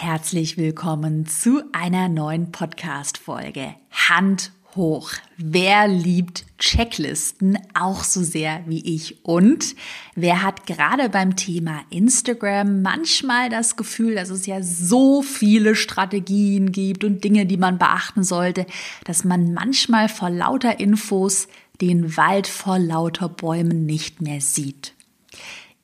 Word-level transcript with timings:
Herzlich 0.00 0.56
willkommen 0.56 1.26
zu 1.26 1.60
einer 1.72 2.08
neuen 2.08 2.52
Podcast-Folge. 2.52 3.74
Hand 3.90 4.52
hoch. 4.76 5.10
Wer 5.36 5.88
liebt 5.88 6.44
Checklisten 6.58 7.58
auch 7.74 8.04
so 8.04 8.22
sehr 8.22 8.62
wie 8.66 8.94
ich? 8.94 9.24
Und 9.24 9.74
wer 10.14 10.44
hat 10.44 10.66
gerade 10.66 11.08
beim 11.08 11.34
Thema 11.34 11.80
Instagram 11.90 12.80
manchmal 12.80 13.48
das 13.48 13.74
Gefühl, 13.74 14.14
dass 14.14 14.30
es 14.30 14.46
ja 14.46 14.62
so 14.62 15.22
viele 15.22 15.74
Strategien 15.74 16.70
gibt 16.70 17.02
und 17.02 17.24
Dinge, 17.24 17.44
die 17.44 17.56
man 17.56 17.78
beachten 17.78 18.22
sollte, 18.22 18.66
dass 19.04 19.24
man 19.24 19.52
manchmal 19.52 20.08
vor 20.08 20.30
lauter 20.30 20.78
Infos 20.78 21.48
den 21.80 22.16
Wald 22.16 22.46
vor 22.46 22.78
lauter 22.78 23.28
Bäumen 23.28 23.84
nicht 23.84 24.22
mehr 24.22 24.40
sieht? 24.40 24.94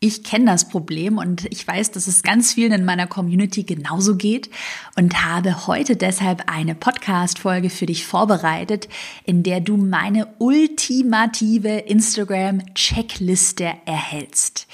Ich 0.07 0.23
kenne 0.23 0.45
das 0.45 0.69
Problem 0.69 1.17
und 1.17 1.47
ich 1.47 1.67
weiß, 1.67 1.93
dass 1.93 2.09
es 2.09 2.23
ganz 2.23 2.53
vielen 2.53 2.73
in 2.73 2.85
meiner 2.85 3.07
Community 3.07 3.63
genauso 3.63 4.17
geht 4.17 4.51
und 4.97 5.25
habe 5.25 5.67
heute 5.67 5.97
deshalb 5.97 6.43
eine 6.47 6.75
Podcast-Folge 6.75 7.71
für 7.71 7.87
dich 7.87 8.05
vorbereitet, 8.05 8.91
in 9.25 9.43
der 9.43 9.61
du 9.61 9.79
meine 9.79 10.27
ultimative 10.37 11.71
Instagram-Checkliste 11.71 13.67
erhältst. 13.87 14.67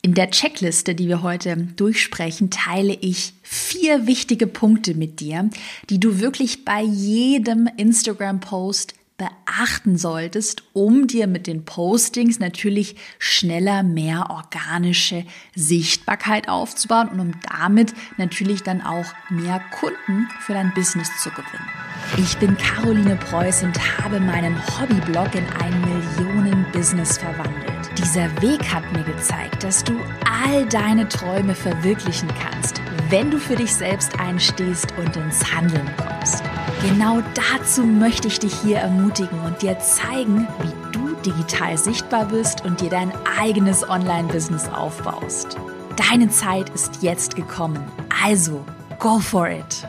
In 0.00 0.14
der 0.14 0.30
Checkliste, 0.30 0.94
die 0.94 1.08
wir 1.08 1.22
heute 1.22 1.58
durchsprechen, 1.76 2.48
teile 2.48 2.94
ich 2.94 3.34
vier 3.42 4.06
wichtige 4.06 4.46
Punkte 4.46 4.94
mit 4.94 5.20
dir, 5.20 5.50
die 5.90 6.00
du 6.00 6.20
wirklich 6.20 6.64
bei 6.64 6.80
jedem 6.80 7.68
Instagram-Post 7.76 8.94
beachten 9.20 9.98
solltest, 9.98 10.62
um 10.72 11.06
dir 11.06 11.26
mit 11.26 11.46
den 11.46 11.66
Postings 11.66 12.38
natürlich 12.38 12.96
schneller 13.18 13.82
mehr 13.82 14.30
organische 14.30 15.26
Sichtbarkeit 15.54 16.48
aufzubauen 16.48 17.08
und 17.10 17.20
um 17.20 17.32
damit 17.58 17.92
natürlich 18.16 18.62
dann 18.62 18.80
auch 18.80 19.04
mehr 19.28 19.60
Kunden 19.78 20.28
für 20.40 20.54
dein 20.54 20.72
Business 20.72 21.10
zu 21.22 21.28
gewinnen. 21.30 21.68
Ich 22.16 22.38
bin 22.38 22.56
Caroline 22.56 23.16
Preuß 23.16 23.64
und 23.64 23.78
habe 23.98 24.20
meinen 24.20 24.56
Hobbyblog 24.78 25.34
in 25.34 25.44
ein 25.62 25.80
Millionen-Business 25.82 27.18
verwandelt. 27.18 27.90
Dieser 27.98 28.30
Weg 28.40 28.72
hat 28.72 28.90
mir 28.92 29.04
gezeigt, 29.04 29.62
dass 29.62 29.84
du 29.84 30.00
all 30.24 30.66
deine 30.66 31.06
Träume 31.08 31.54
verwirklichen 31.54 32.30
kannst, 32.40 32.80
wenn 33.10 33.30
du 33.30 33.38
für 33.38 33.56
dich 33.56 33.74
selbst 33.74 34.18
einstehst 34.18 34.94
und 34.96 35.14
ins 35.16 35.52
Handeln 35.52 35.88
kommst. 35.98 36.42
Genau 36.82 37.20
dazu 37.34 37.82
möchte 37.82 38.28
ich 38.28 38.38
dich 38.38 38.54
hier 38.62 38.78
ermutigen 38.78 39.38
und 39.40 39.60
dir 39.60 39.78
zeigen, 39.80 40.48
wie 40.62 40.92
du 40.92 41.14
digital 41.26 41.76
sichtbar 41.76 42.24
bist 42.24 42.64
und 42.64 42.80
dir 42.80 42.88
dein 42.88 43.12
eigenes 43.38 43.86
Online-Business 43.86 44.66
aufbaust. 44.68 45.58
Deine 46.10 46.30
Zeit 46.30 46.70
ist 46.70 47.02
jetzt 47.02 47.36
gekommen. 47.36 47.78
Also, 48.24 48.64
go 48.98 49.18
for 49.18 49.50
it! 49.50 49.86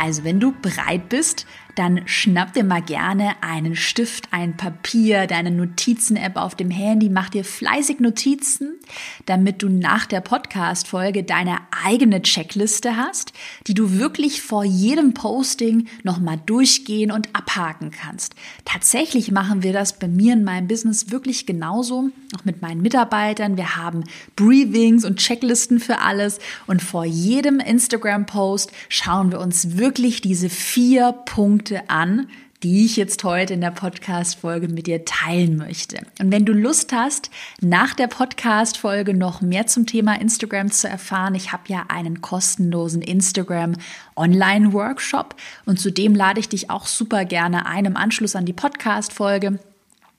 Also, 0.00 0.22
wenn 0.22 0.38
du 0.38 0.52
bereit 0.52 1.08
bist, 1.08 1.44
dann 1.74 2.02
schnapp 2.06 2.54
dir 2.54 2.64
mal 2.64 2.82
gerne 2.82 3.34
einen 3.40 3.76
Stift, 3.76 4.32
ein 4.32 4.56
Papier, 4.56 5.28
deine 5.28 5.52
Notizen-App 5.52 6.36
auf 6.36 6.56
dem 6.56 6.70
Handy, 6.70 7.08
mach 7.08 7.28
dir 7.28 7.44
fleißig 7.44 8.00
Notizen, 8.00 8.80
damit 9.26 9.62
du 9.62 9.68
nach 9.68 10.06
der 10.06 10.20
Podcast-Folge 10.20 11.22
deine 11.22 11.58
eigene 11.84 12.22
Checkliste 12.22 12.96
hast, 12.96 13.32
die 13.68 13.74
du 13.74 13.92
wirklich 13.98 14.42
vor 14.42 14.64
jedem 14.64 15.14
Posting 15.14 15.86
nochmal 16.02 16.40
durchgehen 16.46 17.12
und 17.12 17.34
abhaken 17.34 17.92
kannst. 17.92 18.34
Tatsächlich 18.64 19.30
machen 19.30 19.62
wir 19.62 19.72
das 19.72 20.00
bei 20.00 20.08
mir 20.08 20.32
in 20.32 20.42
meinem 20.42 20.66
Business 20.66 21.12
wirklich 21.12 21.46
genauso, 21.46 22.10
auch 22.36 22.44
mit 22.44 22.60
meinen 22.60 22.82
Mitarbeitern. 22.82 23.56
Wir 23.56 23.76
haben 23.76 24.02
Briefings 24.34 25.04
und 25.04 25.18
Checklisten 25.18 25.78
für 25.78 26.00
alles 26.00 26.40
und 26.66 26.82
vor 26.82 27.04
jedem 27.04 27.60
Instagram-Post 27.60 28.72
schauen 28.88 29.30
wir 29.30 29.40
uns 29.40 29.76
wirklich 29.76 29.87
diese 29.94 30.50
vier 30.50 31.12
Punkte 31.12 31.48
Punkte 31.48 31.88
an, 31.88 32.28
die 32.62 32.84
ich 32.84 32.96
jetzt 32.96 33.22
heute 33.22 33.54
in 33.54 33.60
der 33.60 33.70
Podcast-Folge 33.70 34.68
mit 34.68 34.86
dir 34.86 35.04
teilen 35.04 35.56
möchte. 35.56 35.98
Und 36.20 36.32
wenn 36.32 36.44
du 36.44 36.52
Lust 36.52 36.92
hast, 36.92 37.30
nach 37.60 37.94
der 37.94 38.08
Podcast-Folge 38.08 39.14
noch 39.14 39.40
mehr 39.40 39.66
zum 39.66 39.86
Thema 39.86 40.20
Instagram 40.20 40.70
zu 40.70 40.88
erfahren, 40.88 41.34
ich 41.34 41.52
habe 41.52 41.62
ja 41.68 41.84
einen 41.88 42.20
kostenlosen 42.20 43.02
Instagram 43.02 43.74
Online-Workshop 44.16 45.36
und 45.64 45.78
zudem 45.78 46.14
lade 46.14 46.40
ich 46.40 46.48
dich 46.48 46.70
auch 46.70 46.86
super 46.86 47.24
gerne 47.24 47.66
ein 47.66 47.84
im 47.84 47.96
Anschluss 47.96 48.34
an 48.34 48.44
die 48.44 48.52
Podcast-Folge. 48.52 49.60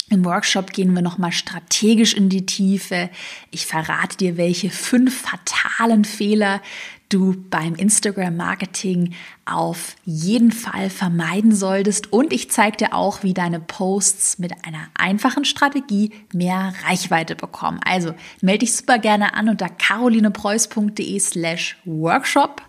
Im 0.09 0.25
Workshop 0.25 0.73
gehen 0.73 0.93
wir 0.93 1.03
nochmal 1.03 1.31
strategisch 1.31 2.15
in 2.15 2.29
die 2.29 2.45
Tiefe. 2.45 3.09
Ich 3.51 3.67
verrate 3.67 4.17
dir, 4.17 4.37
welche 4.37 4.71
fünf 4.71 5.21
fatalen 5.21 6.05
Fehler 6.05 6.61
du 7.09 7.35
beim 7.49 7.75
Instagram-Marketing 7.75 9.13
auf 9.45 9.95
jeden 10.05 10.51
Fall 10.51 10.89
vermeiden 10.89 11.53
solltest. 11.53 12.13
Und 12.13 12.31
ich 12.31 12.51
zeige 12.51 12.77
dir 12.77 12.93
auch, 12.93 13.23
wie 13.23 13.33
deine 13.33 13.59
Posts 13.59 14.39
mit 14.39 14.53
einer 14.65 14.87
einfachen 14.93 15.43
Strategie 15.43 16.11
mehr 16.33 16.73
Reichweite 16.87 17.35
bekommen. 17.35 17.79
Also 17.83 18.13
melde 18.41 18.59
dich 18.59 18.75
super 18.75 18.99
gerne 18.99 19.33
an 19.33 19.49
unter 19.49 19.69
carolinepreuß.de 19.69 21.19
slash 21.19 21.77
workshop 21.85 22.61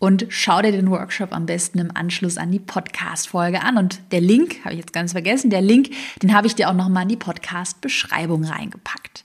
und 0.00 0.26
schau 0.30 0.62
dir 0.62 0.72
den 0.72 0.90
Workshop 0.90 1.32
am 1.32 1.44
besten 1.44 1.78
im 1.78 1.94
Anschluss 1.94 2.38
an 2.38 2.50
die 2.50 2.58
Podcast-Folge 2.58 3.62
an. 3.62 3.76
Und 3.76 4.00
der 4.12 4.22
Link, 4.22 4.64
habe 4.64 4.72
ich 4.72 4.80
jetzt 4.80 4.94
ganz 4.94 5.12
vergessen, 5.12 5.50
der 5.50 5.60
Link, 5.60 5.90
den 6.22 6.34
habe 6.34 6.46
ich 6.46 6.54
dir 6.54 6.70
auch 6.70 6.74
nochmal 6.74 7.02
in 7.02 7.10
die 7.10 7.16
Podcast-Beschreibung 7.16 8.44
reingepackt. 8.44 9.24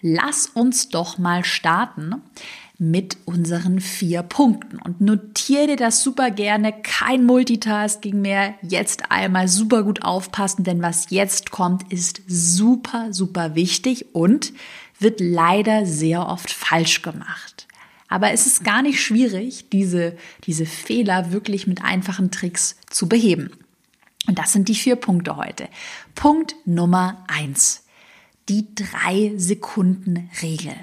Lass 0.00 0.46
uns 0.46 0.88
doch 0.88 1.18
mal 1.18 1.44
starten 1.44 2.22
mit 2.78 3.16
unseren 3.24 3.80
vier 3.80 4.22
Punkten. 4.22 4.78
Und 4.78 5.00
notiere 5.00 5.68
dir 5.68 5.76
das 5.76 6.02
super 6.02 6.30
gerne. 6.30 6.72
Kein 6.82 7.24
Multitasking 7.24 8.20
mehr. 8.20 8.54
Jetzt 8.62 9.10
einmal 9.10 9.48
super 9.48 9.82
gut 9.82 10.02
aufpassen, 10.02 10.64
denn 10.64 10.82
was 10.82 11.10
jetzt 11.10 11.50
kommt, 11.50 11.90
ist 11.92 12.20
super, 12.26 13.12
super 13.12 13.54
wichtig 13.54 14.14
und 14.14 14.52
wird 14.98 15.20
leider 15.20 15.86
sehr 15.86 16.26
oft 16.28 16.50
falsch 16.50 17.02
gemacht. 17.02 17.66
Aber 18.08 18.30
es 18.30 18.46
ist 18.46 18.62
gar 18.62 18.82
nicht 18.82 19.02
schwierig, 19.02 19.68
diese, 19.70 20.16
diese 20.44 20.66
Fehler 20.66 21.32
wirklich 21.32 21.66
mit 21.66 21.82
einfachen 21.82 22.30
Tricks 22.30 22.76
zu 22.88 23.08
beheben. 23.08 23.50
Und 24.28 24.38
das 24.38 24.52
sind 24.52 24.68
die 24.68 24.74
vier 24.74 24.96
Punkte 24.96 25.36
heute. 25.36 25.68
Punkt 26.14 26.54
Nummer 26.66 27.24
eins. 27.28 27.84
Die 28.48 28.74
drei 28.74 29.32
Sekunden 29.36 30.30
Regel 30.40 30.74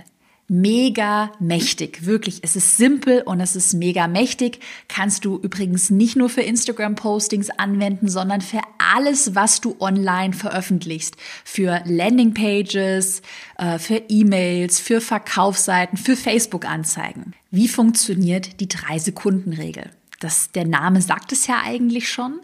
mega 0.53 1.31
mächtig. 1.39 2.05
Wirklich, 2.05 2.39
es 2.43 2.55
ist 2.55 2.77
simpel 2.77 3.23
und 3.23 3.39
es 3.39 3.55
ist 3.55 3.73
mega 3.73 4.07
mächtig. 4.07 4.59
Kannst 4.87 5.25
du 5.25 5.39
übrigens 5.39 5.89
nicht 5.89 6.15
nur 6.15 6.29
für 6.29 6.41
Instagram-Postings 6.41 7.49
anwenden, 7.49 8.07
sondern 8.07 8.41
für 8.41 8.61
alles, 8.77 9.33
was 9.33 9.61
du 9.61 9.75
online 9.79 10.33
veröffentlichst. 10.33 11.15
Für 11.43 11.81
Landingpages, 11.85 13.23
äh, 13.57 13.79
für 13.79 14.03
E-Mails, 14.09 14.79
für 14.79 15.01
Verkaufsseiten, 15.01 15.97
für 15.97 16.15
Facebook-Anzeigen. 16.15 17.33
Wie 17.49 17.67
funktioniert 17.67 18.59
die 18.59 18.67
Drei-Sekunden-Regel? 18.67 19.89
Das, 20.19 20.51
der 20.51 20.67
Name 20.67 21.01
sagt 21.01 21.31
es 21.31 21.47
ja 21.47 21.61
eigentlich 21.65 22.09
schon. 22.09 22.39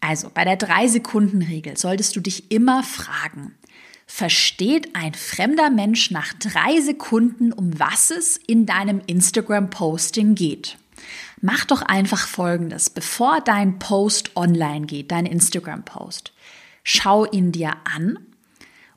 Also 0.00 0.28
bei 0.34 0.44
der 0.44 0.56
Drei-Sekunden-Regel 0.56 1.76
solltest 1.76 2.16
du 2.16 2.20
dich 2.20 2.50
immer 2.50 2.82
fragen, 2.82 3.54
versteht 4.18 4.96
ein 4.96 5.14
fremder 5.14 5.70
Mensch 5.70 6.10
nach 6.10 6.32
drei 6.32 6.80
Sekunden, 6.80 7.52
um 7.52 7.78
was 7.78 8.10
es 8.10 8.36
in 8.36 8.66
deinem 8.66 9.00
Instagram-Posting 9.06 10.34
geht. 10.34 10.76
Mach 11.40 11.64
doch 11.64 11.82
einfach 11.82 12.26
Folgendes, 12.26 12.90
bevor 12.90 13.40
dein 13.40 13.78
Post 13.78 14.34
online 14.34 14.86
geht, 14.86 15.12
dein 15.12 15.24
Instagram-Post. 15.24 16.32
Schau 16.82 17.26
ihn 17.26 17.52
dir 17.52 17.76
an 17.84 18.18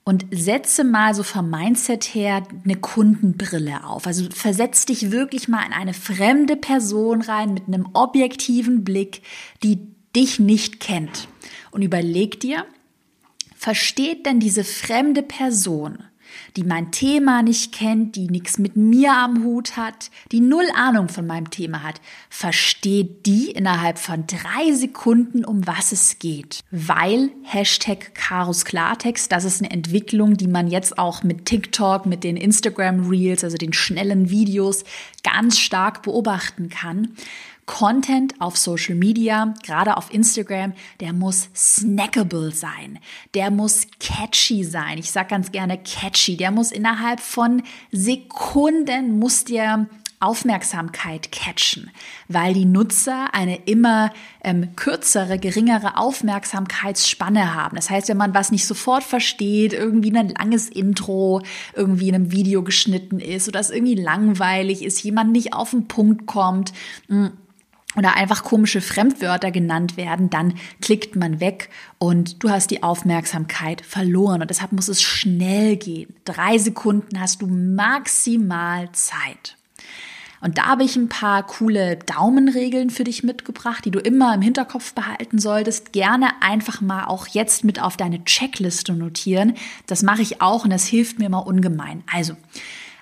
und 0.04 0.26
setze 0.32 0.84
mal 0.84 1.14
so 1.14 1.22
vom 1.22 1.52
Mindset 1.52 2.16
her 2.16 2.42
eine 2.64 2.78
Kundenbrille 2.78 3.86
auf. 3.86 4.08
Also 4.08 4.28
versetz 4.32 4.88
dich 4.88 5.12
wirklich 5.12 5.48
mal 5.48 5.64
in 5.68 5.74
eine 5.74 5.94
fremde 5.94 6.56
Person 6.56 7.22
rein 7.22 7.53
mit 7.53 7.68
einem 7.68 7.88
objektiven 7.94 8.84
Blick, 8.84 9.22
die 9.62 9.88
dich 10.16 10.40
nicht 10.40 10.79
kennt. 10.79 11.28
Und 11.70 11.84
überleg 11.84 12.40
dir, 12.40 12.66
versteht 13.61 14.25
denn 14.25 14.40
diese 14.40 14.63
fremde 14.63 15.22
Person, 15.22 15.99
die 16.55 16.63
mein 16.63 16.91
Thema 16.91 17.43
nicht 17.43 17.72
kennt, 17.72 18.16
die 18.16 18.28
nichts 18.28 18.58
mit 18.58 18.75
mir 18.75 19.13
am 19.13 19.43
Hut 19.43 19.78
hat, 19.78 20.09
die 20.31 20.40
null 20.40 20.66
Ahnung 20.75 21.09
von 21.09 21.28
meinem 21.28 21.52
Thema 21.52 21.84
hat, 21.84 22.02
versteht 22.31 23.28
die 23.28 23.52
innerhalb 23.52 23.99
von 23.99 24.25
drei 24.25 24.73
Sekunden, 24.73 25.46
um 25.46 25.67
was 25.67 25.91
es 25.91 26.17
geht. 26.17 26.61
Weil 26.72 27.29
Hashtag 27.43 28.16
Karus 28.16 28.66
Klartext, 28.66 29.31
das 29.31 29.43
ist 29.43 29.61
eine 29.61 29.69
Entwicklung, 29.69 30.37
die 30.37 30.47
man 30.47 30.67
jetzt 30.67 30.97
auch 30.97 31.22
mit 31.22 31.46
TikTok, 31.46 32.08
mit 32.08 32.23
den 32.23 32.37
Instagram 32.37 33.09
Reels, 33.09 33.43
also 33.43 33.58
den 33.58 33.73
schnellen 33.73 34.31
Videos 34.31 34.85
ganz 35.23 35.59
stark 35.59 36.02
beobachten 36.02 36.69
kann. 36.69 37.09
Content 37.66 38.40
auf 38.40 38.58
Social 38.58 38.96
Media, 38.96 39.53
gerade 39.63 39.97
auf 39.97 40.13
Instagram, 40.13 40.73
der 40.99 41.13
muss 41.13 41.49
snackable 41.55 42.52
sein. 42.52 42.99
Der 43.34 43.52
muss 43.52 43.87
catchy 43.99 44.63
sein. 44.63 44.97
Ich 44.97 45.11
sage 45.11 45.29
ganz 45.29 45.52
gerne 45.52 45.78
catchy. 45.78 46.37
Der 46.37 46.52
muss 46.52 46.72
innerhalb 46.72 47.19
von 47.19 47.63
Sekunden 47.91 49.19
muss 49.19 49.46
dir 49.46 49.87
Aufmerksamkeit 50.22 51.31
catchen, 51.31 51.90
weil 52.28 52.53
die 52.53 52.66
Nutzer 52.66 53.34
eine 53.34 53.55
immer 53.66 54.11
ähm, 54.43 54.75
kürzere, 54.75 55.40
geringere 55.40 55.97
Aufmerksamkeitsspanne 55.97 57.55
haben. 57.55 57.75
Das 57.75 57.90
heißt, 57.90 58.08
wenn 58.08 58.17
man 58.17 58.35
was 58.35 58.52
nicht 58.52 58.67
sofort 58.67 59.03
versteht, 59.03 59.73
irgendwie 59.73 60.16
ein 60.16 60.29
langes 60.29 60.69
Intro 60.69 61.41
irgendwie 61.75 62.09
in 62.09 62.16
einem 62.16 62.31
Video 62.31 62.61
geschnitten 62.61 63.19
ist 63.19 63.47
oder 63.47 63.59
es 63.59 63.72
irgendwie 63.72 63.96
langweilig 63.96 64.84
ist, 64.84 65.02
jemand 65.02 65.31
nicht 65.31 65.53
auf 65.53 65.72
den 65.72 65.87
Punkt 65.87 66.28
kommt, 66.28 66.72
mm, 67.08 67.28
oder 67.96 68.16
einfach 68.16 68.43
komische 68.43 68.82
Fremdwörter 68.82 69.52
genannt 69.52 69.97
werden, 69.97 70.29
dann 70.29 70.53
klickt 70.82 71.16
man 71.16 71.40
weg 71.40 71.70
und 71.97 72.43
du 72.43 72.49
hast 72.49 72.72
die 72.72 72.84
Aufmerksamkeit 72.84 73.85
verloren. 73.85 74.41
Und 74.41 74.49
deshalb 74.49 74.72
muss 74.72 74.88
es 74.88 75.02
schnell 75.02 75.76
gehen. 75.76 76.16
Drei 76.26 76.58
Sekunden 76.58 77.20
hast 77.20 77.41
du 77.41 77.47
maximal 77.47 78.91
Zeit. 78.93 79.58
Und 80.41 80.58
da 80.58 80.66
habe 80.66 80.84
ich 80.84 80.96
ein 80.96 81.08
paar 81.08 81.46
coole 81.46 81.97
Daumenregeln 81.97 82.90
für 82.90 83.03
dich 83.03 83.23
mitgebracht, 83.23 83.85
die 83.85 83.91
du 83.91 83.99
immer 83.99 84.34
im 84.34 84.41
Hinterkopf 84.41 84.94
behalten 84.94 85.37
solltest. 85.37 85.94
Gerne 85.94 86.29
einfach 86.41 86.82
mal 86.82 87.05
auch 87.05 87.28
jetzt 87.28 87.64
mit 87.64 87.79
auf 87.79 87.96
deine 87.96 88.26
Checkliste 88.26 88.94
notieren. 88.94 89.53
Das 89.85 90.02
mache 90.02 90.23
ich 90.23 90.41
auch 90.41 90.64
und 90.64 90.72
das 90.72 90.85
hilft 90.87 91.20
mir 91.20 91.28
immer 91.28 91.46
ungemein. 91.46 92.03
Also, 92.11 92.35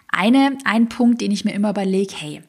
eine, 0.09 0.57
ein 0.65 0.89
Punkt, 0.89 1.21
den 1.21 1.31
ich 1.31 1.45
mir 1.45 1.53
immer 1.53 1.69
überlege, 1.69 2.13
hey, 2.17 2.41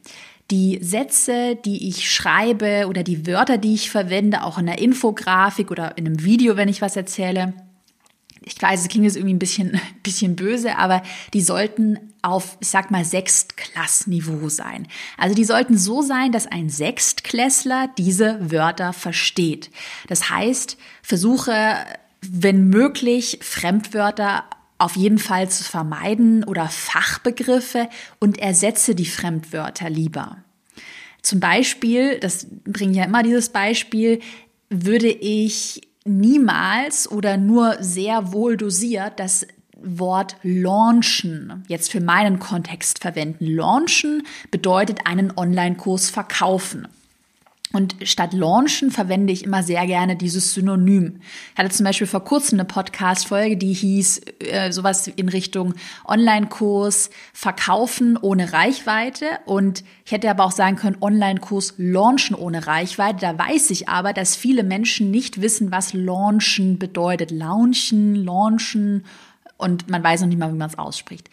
die 0.50 0.78
Sätze, 0.82 1.56
die 1.56 1.88
ich 1.88 2.10
schreibe 2.10 2.86
oder 2.88 3.02
die 3.02 3.26
Wörter, 3.26 3.58
die 3.58 3.74
ich 3.74 3.90
verwende, 3.90 4.42
auch 4.42 4.58
in 4.58 4.66
der 4.66 4.78
Infografik 4.78 5.70
oder 5.70 5.96
in 5.96 6.06
einem 6.06 6.24
Video, 6.24 6.56
wenn 6.56 6.68
ich 6.68 6.82
was 6.82 6.96
erzähle, 6.96 7.54
ich 8.42 8.60
weiß, 8.60 8.80
es 8.80 8.88
klingt 8.88 9.04
jetzt 9.04 9.16
irgendwie 9.16 9.34
ein 9.34 9.38
bisschen, 9.38 9.80
bisschen 10.02 10.36
böse, 10.36 10.76
aber 10.76 11.02
die 11.34 11.42
sollten 11.42 11.98
auf, 12.22 12.58
ich 12.60 12.68
sag 12.68 12.90
mal, 12.90 13.04
Sechstklassniveau 13.04 14.48
sein. 14.48 14.86
Also 15.16 15.34
die 15.34 15.44
sollten 15.44 15.78
so 15.78 16.02
sein, 16.02 16.32
dass 16.32 16.46
ein 16.46 16.68
Sechstklässler 16.68 17.88
diese 17.96 18.50
Wörter 18.50 18.92
versteht. 18.92 19.70
Das 20.08 20.28
heißt, 20.28 20.76
versuche, 21.02 21.76
wenn 22.20 22.68
möglich, 22.68 23.38
Fremdwörter 23.42 24.44
auf 24.80 24.96
jeden 24.96 25.18
Fall 25.18 25.48
zu 25.50 25.64
vermeiden 25.64 26.44
oder 26.44 26.68
Fachbegriffe 26.68 27.88
und 28.18 28.38
ersetze 28.38 28.94
die 28.94 29.06
Fremdwörter 29.06 29.90
lieber. 29.90 30.38
Zum 31.22 31.40
Beispiel, 31.40 32.18
das 32.18 32.46
bringe 32.64 32.92
ich 32.92 32.98
ja 32.98 33.04
immer 33.04 33.22
dieses 33.22 33.50
Beispiel, 33.50 34.20
würde 34.70 35.08
ich 35.08 35.82
niemals 36.04 37.10
oder 37.10 37.36
nur 37.36 37.76
sehr 37.80 38.32
wohl 38.32 38.56
dosiert 38.56 39.20
das 39.20 39.46
Wort 39.82 40.36
launchen 40.42 41.64
jetzt 41.68 41.90
für 41.90 42.00
meinen 42.00 42.38
Kontext 42.38 42.98
verwenden. 42.98 43.46
Launchen 43.46 44.22
bedeutet 44.50 45.06
einen 45.06 45.32
Online-Kurs 45.36 46.10
verkaufen. 46.10 46.86
Und 47.72 47.94
statt 48.02 48.32
launchen 48.32 48.90
verwende 48.90 49.32
ich 49.32 49.44
immer 49.44 49.62
sehr 49.62 49.86
gerne 49.86 50.16
dieses 50.16 50.54
Synonym. 50.54 51.20
Ich 51.52 51.58
hatte 51.58 51.70
zum 51.70 51.84
Beispiel 51.84 52.08
vor 52.08 52.24
kurzem 52.24 52.58
eine 52.58 52.66
Podcast-Folge, 52.66 53.56
die 53.56 53.72
hieß 53.72 54.22
äh, 54.40 54.72
sowas 54.72 55.06
in 55.06 55.28
Richtung 55.28 55.74
Online-Kurs 56.04 57.10
verkaufen 57.32 58.16
ohne 58.16 58.52
Reichweite. 58.52 59.26
Und 59.46 59.84
ich 60.04 60.10
hätte 60.10 60.28
aber 60.28 60.46
auch 60.46 60.52
sagen 60.52 60.74
können, 60.74 60.96
Online-Kurs 61.00 61.74
launchen 61.78 62.34
ohne 62.34 62.66
Reichweite. 62.66 63.20
Da 63.20 63.38
weiß 63.38 63.70
ich 63.70 63.88
aber, 63.88 64.12
dass 64.12 64.34
viele 64.34 64.64
Menschen 64.64 65.12
nicht 65.12 65.40
wissen, 65.40 65.70
was 65.70 65.92
launchen 65.92 66.80
bedeutet. 66.80 67.30
Launchen, 67.30 68.16
launchen 68.16 69.04
und 69.58 69.88
man 69.88 70.02
weiß 70.02 70.22
noch 70.22 70.28
nicht 70.28 70.38
mal, 70.38 70.52
wie 70.52 70.58
man 70.58 70.70
es 70.70 70.78
ausspricht. 70.78 71.30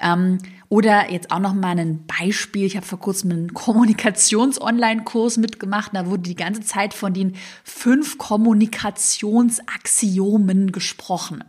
Ähm, 0.00 0.38
oder 0.68 1.10
jetzt 1.10 1.30
auch 1.30 1.38
noch 1.38 1.54
mal 1.54 1.78
ein 1.78 2.04
Beispiel. 2.06 2.66
Ich 2.66 2.76
habe 2.76 2.84
vor 2.84 3.00
kurzem 3.00 3.30
einen 3.30 3.54
Kommunikations-Online-Kurs 3.54 5.38
mitgemacht. 5.38 5.92
Da 5.94 6.04
wurde 6.06 6.24
die 6.24 6.34
ganze 6.34 6.60
Zeit 6.60 6.92
von 6.92 7.14
den 7.14 7.36
fünf 7.64 8.18
Kommunikationsaxiomen 8.18 10.72
gesprochen. 10.72 11.42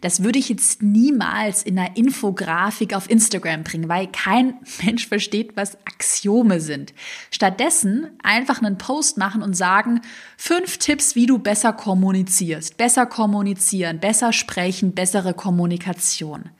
Das 0.00 0.22
würde 0.22 0.38
ich 0.38 0.48
jetzt 0.48 0.82
niemals 0.82 1.62
in 1.62 1.78
einer 1.78 1.96
Infografik 1.96 2.94
auf 2.94 3.10
Instagram 3.10 3.64
bringen, 3.64 3.88
weil 3.88 4.06
kein 4.06 4.54
Mensch 4.82 5.08
versteht, 5.08 5.56
was 5.56 5.76
Axiome 5.86 6.60
sind. 6.60 6.94
Stattdessen 7.30 8.08
einfach 8.22 8.62
einen 8.62 8.78
Post 8.78 9.18
machen 9.18 9.42
und 9.42 9.54
sagen, 9.54 10.00
fünf 10.36 10.78
Tipps, 10.78 11.14
wie 11.14 11.26
du 11.26 11.38
besser 11.38 11.72
kommunizierst. 11.72 12.76
Besser 12.76 13.06
kommunizieren, 13.06 14.00
besser 14.00 14.32
sprechen, 14.32 14.94
bessere 14.94 15.34
Kommunikation. 15.34 16.50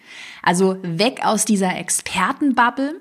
Also 0.42 0.78
weg 0.82 1.20
aus 1.22 1.44
dieser 1.44 1.76
Expertenbubble 1.76 3.00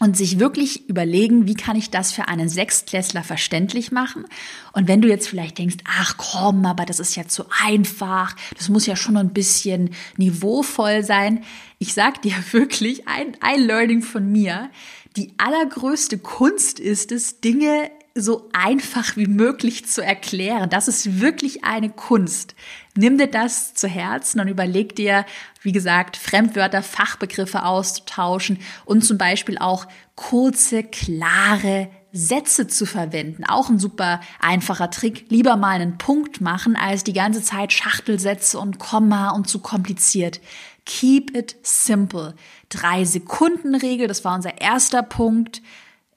und 0.00 0.16
sich 0.16 0.40
wirklich 0.40 0.88
überlegen, 0.88 1.46
wie 1.46 1.54
kann 1.54 1.76
ich 1.76 1.90
das 1.90 2.10
für 2.10 2.26
einen 2.26 2.48
Sechstklässler 2.48 3.22
verständlich 3.22 3.92
machen? 3.92 4.24
Und 4.72 4.88
wenn 4.88 5.02
du 5.02 5.08
jetzt 5.08 5.28
vielleicht 5.28 5.58
denkst, 5.58 5.76
ach 5.84 6.16
komm, 6.16 6.64
aber 6.64 6.86
das 6.86 7.00
ist 7.00 7.14
ja 7.16 7.28
zu 7.28 7.44
einfach, 7.62 8.34
das 8.56 8.70
muss 8.70 8.86
ja 8.86 8.96
schon 8.96 9.18
ein 9.18 9.34
bisschen 9.34 9.90
niveauvoll 10.16 11.04
sein. 11.04 11.44
Ich 11.78 11.92
sag 11.92 12.22
dir 12.22 12.34
wirklich 12.50 13.06
ein, 13.06 13.36
ein 13.40 13.60
Learning 13.60 14.02
von 14.02 14.32
mir. 14.32 14.70
Die 15.16 15.34
allergrößte 15.36 16.18
Kunst 16.18 16.80
ist 16.80 17.12
es, 17.12 17.40
Dinge 17.40 17.90
so 18.14 18.48
einfach 18.52 19.16
wie 19.16 19.26
möglich 19.26 19.86
zu 19.86 20.02
erklären. 20.04 20.68
Das 20.68 20.88
ist 20.88 21.20
wirklich 21.20 21.64
eine 21.64 21.90
Kunst. 21.90 22.54
Nimm 22.96 23.18
dir 23.18 23.28
das 23.28 23.74
zu 23.74 23.88
Herzen 23.88 24.40
und 24.40 24.48
überleg 24.48 24.96
dir, 24.96 25.24
wie 25.62 25.72
gesagt, 25.72 26.16
Fremdwörter, 26.16 26.82
Fachbegriffe 26.82 27.64
auszutauschen 27.64 28.58
und 28.84 29.04
zum 29.04 29.16
Beispiel 29.16 29.58
auch 29.58 29.86
kurze, 30.16 30.82
klare 30.82 31.88
Sätze 32.12 32.66
zu 32.66 32.86
verwenden. 32.86 33.44
Auch 33.44 33.68
ein 33.68 33.78
super 33.78 34.20
einfacher 34.40 34.90
Trick. 34.90 35.26
Lieber 35.28 35.56
mal 35.56 35.80
einen 35.80 35.98
Punkt 35.98 36.40
machen, 36.40 36.76
als 36.76 37.04
die 37.04 37.12
ganze 37.12 37.42
Zeit 37.42 37.72
Schachtelsätze 37.72 38.58
und 38.58 38.78
Komma 38.80 39.30
und 39.30 39.48
zu 39.48 39.60
kompliziert. 39.60 40.40
Keep 40.84 41.36
it 41.36 41.56
simple. 41.62 42.34
Drei 42.68 43.04
Sekunden 43.04 43.76
Regel, 43.76 44.08
das 44.08 44.24
war 44.24 44.34
unser 44.34 44.60
erster 44.60 45.02
Punkt. 45.02 45.62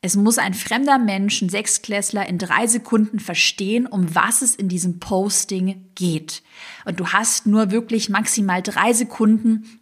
Es 0.06 0.18
muss 0.18 0.38
ein 0.38 0.54
fremder 0.54 0.98
Mensch, 1.00 1.42
ein 1.42 1.48
Sechsklässler, 1.48 2.28
in 2.28 2.38
drei 2.38 2.68
Sekunden 2.68 3.22
verstehen, 3.22 3.88
um 3.88 4.14
was 4.14 4.42
es 4.42 4.54
in 4.54 4.68
diesem 4.68 5.00
Posting 5.00 5.86
geht. 5.96 6.44
Und 6.84 7.00
du 7.00 7.08
hast 7.14 7.48
nur 7.48 7.72
wirklich 7.72 8.10
maximal 8.10 8.62
drei 8.62 8.92
Sekunden, 8.92 9.80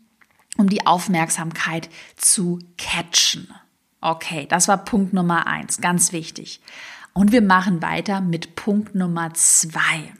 um 0.57 0.69
die 0.69 0.85
Aufmerksamkeit 0.85 1.89
zu 2.17 2.59
catchen. 2.77 3.47
Okay, 3.99 4.45
das 4.47 4.67
war 4.67 4.85
Punkt 4.85 5.11
Nummer 5.11 5.47
eins, 5.47 5.81
ganz 5.81 6.11
wichtig. 6.11 6.61
Und 7.13 7.31
wir 7.31 7.41
machen 7.41 7.81
weiter 7.81 8.21
mit 8.21 8.53
Punkt 8.53 8.93
Nummer 8.93 9.33
zwei. 9.33 10.13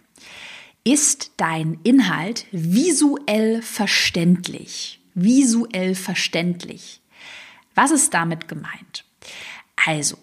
Ist 0.83 1.33
dein 1.37 1.77
Inhalt 1.83 2.47
visuell 2.51 3.61
verständlich? 3.61 4.99
Visuell 5.13 5.93
verständlich. 5.93 7.01
Was 7.75 7.91
ist 7.91 8.15
damit 8.15 8.47
gemeint? 8.47 9.05
Also, 9.85 10.17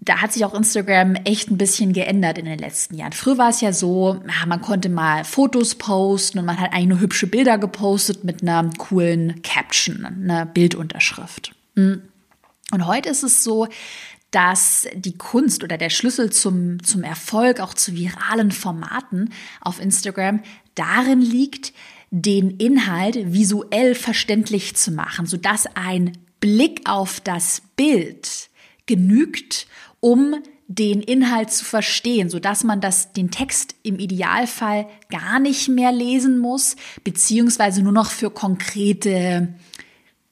da 0.00 0.22
hat 0.22 0.32
sich 0.32 0.44
auch 0.44 0.54
Instagram 0.54 1.16
echt 1.24 1.50
ein 1.50 1.58
bisschen 1.58 1.92
geändert 1.92 2.38
in 2.38 2.46
den 2.46 2.58
letzten 2.58 2.96
Jahren. 2.96 3.12
Früher 3.12 3.36
war 3.36 3.50
es 3.50 3.60
ja 3.60 3.72
so, 3.72 4.20
man 4.46 4.62
konnte 4.62 4.88
mal 4.88 5.24
Fotos 5.24 5.74
posten 5.74 6.38
und 6.38 6.46
man 6.46 6.58
hat 6.58 6.72
eigentlich 6.72 6.88
nur 6.88 7.00
hübsche 7.00 7.26
Bilder 7.26 7.58
gepostet 7.58 8.24
mit 8.24 8.42
einer 8.42 8.70
coolen 8.78 9.42
Caption, 9.42 10.04
einer 10.04 10.46
Bildunterschrift. 10.46 11.52
Hm. 11.76 12.02
Und 12.70 12.86
heute 12.86 13.08
ist 13.08 13.22
es 13.22 13.44
so, 13.44 13.68
dass 14.30 14.86
die 14.94 15.16
Kunst 15.16 15.64
oder 15.64 15.78
der 15.78 15.90
Schlüssel 15.90 16.30
zum, 16.30 16.82
zum 16.82 17.02
Erfolg, 17.02 17.60
auch 17.60 17.74
zu 17.74 17.94
viralen 17.94 18.52
Formaten 18.52 19.32
auf 19.60 19.80
Instagram 19.80 20.42
darin 20.74 21.20
liegt, 21.20 21.72
den 22.10 22.52
Inhalt 22.52 23.32
visuell 23.32 23.94
verständlich 23.94 24.76
zu 24.76 24.90
machen, 24.90 25.26
sodass 25.26 25.66
ein 25.74 26.12
Blick 26.40 26.82
auf 26.88 27.20
das 27.20 27.62
Bild 27.76 28.48
genügt, 28.88 29.68
um 30.00 30.34
den 30.66 31.00
Inhalt 31.00 31.50
zu 31.50 31.64
verstehen, 31.64 32.28
so 32.28 32.38
dass 32.38 32.62
man 32.62 32.80
das, 32.80 33.12
den 33.12 33.30
Text 33.30 33.74
im 33.82 33.98
Idealfall 33.98 34.86
gar 35.08 35.38
nicht 35.38 35.68
mehr 35.68 35.92
lesen 35.92 36.38
muss, 36.38 36.76
beziehungsweise 37.04 37.82
nur 37.82 37.92
noch 37.92 38.10
für 38.10 38.30
konkrete, 38.30 39.54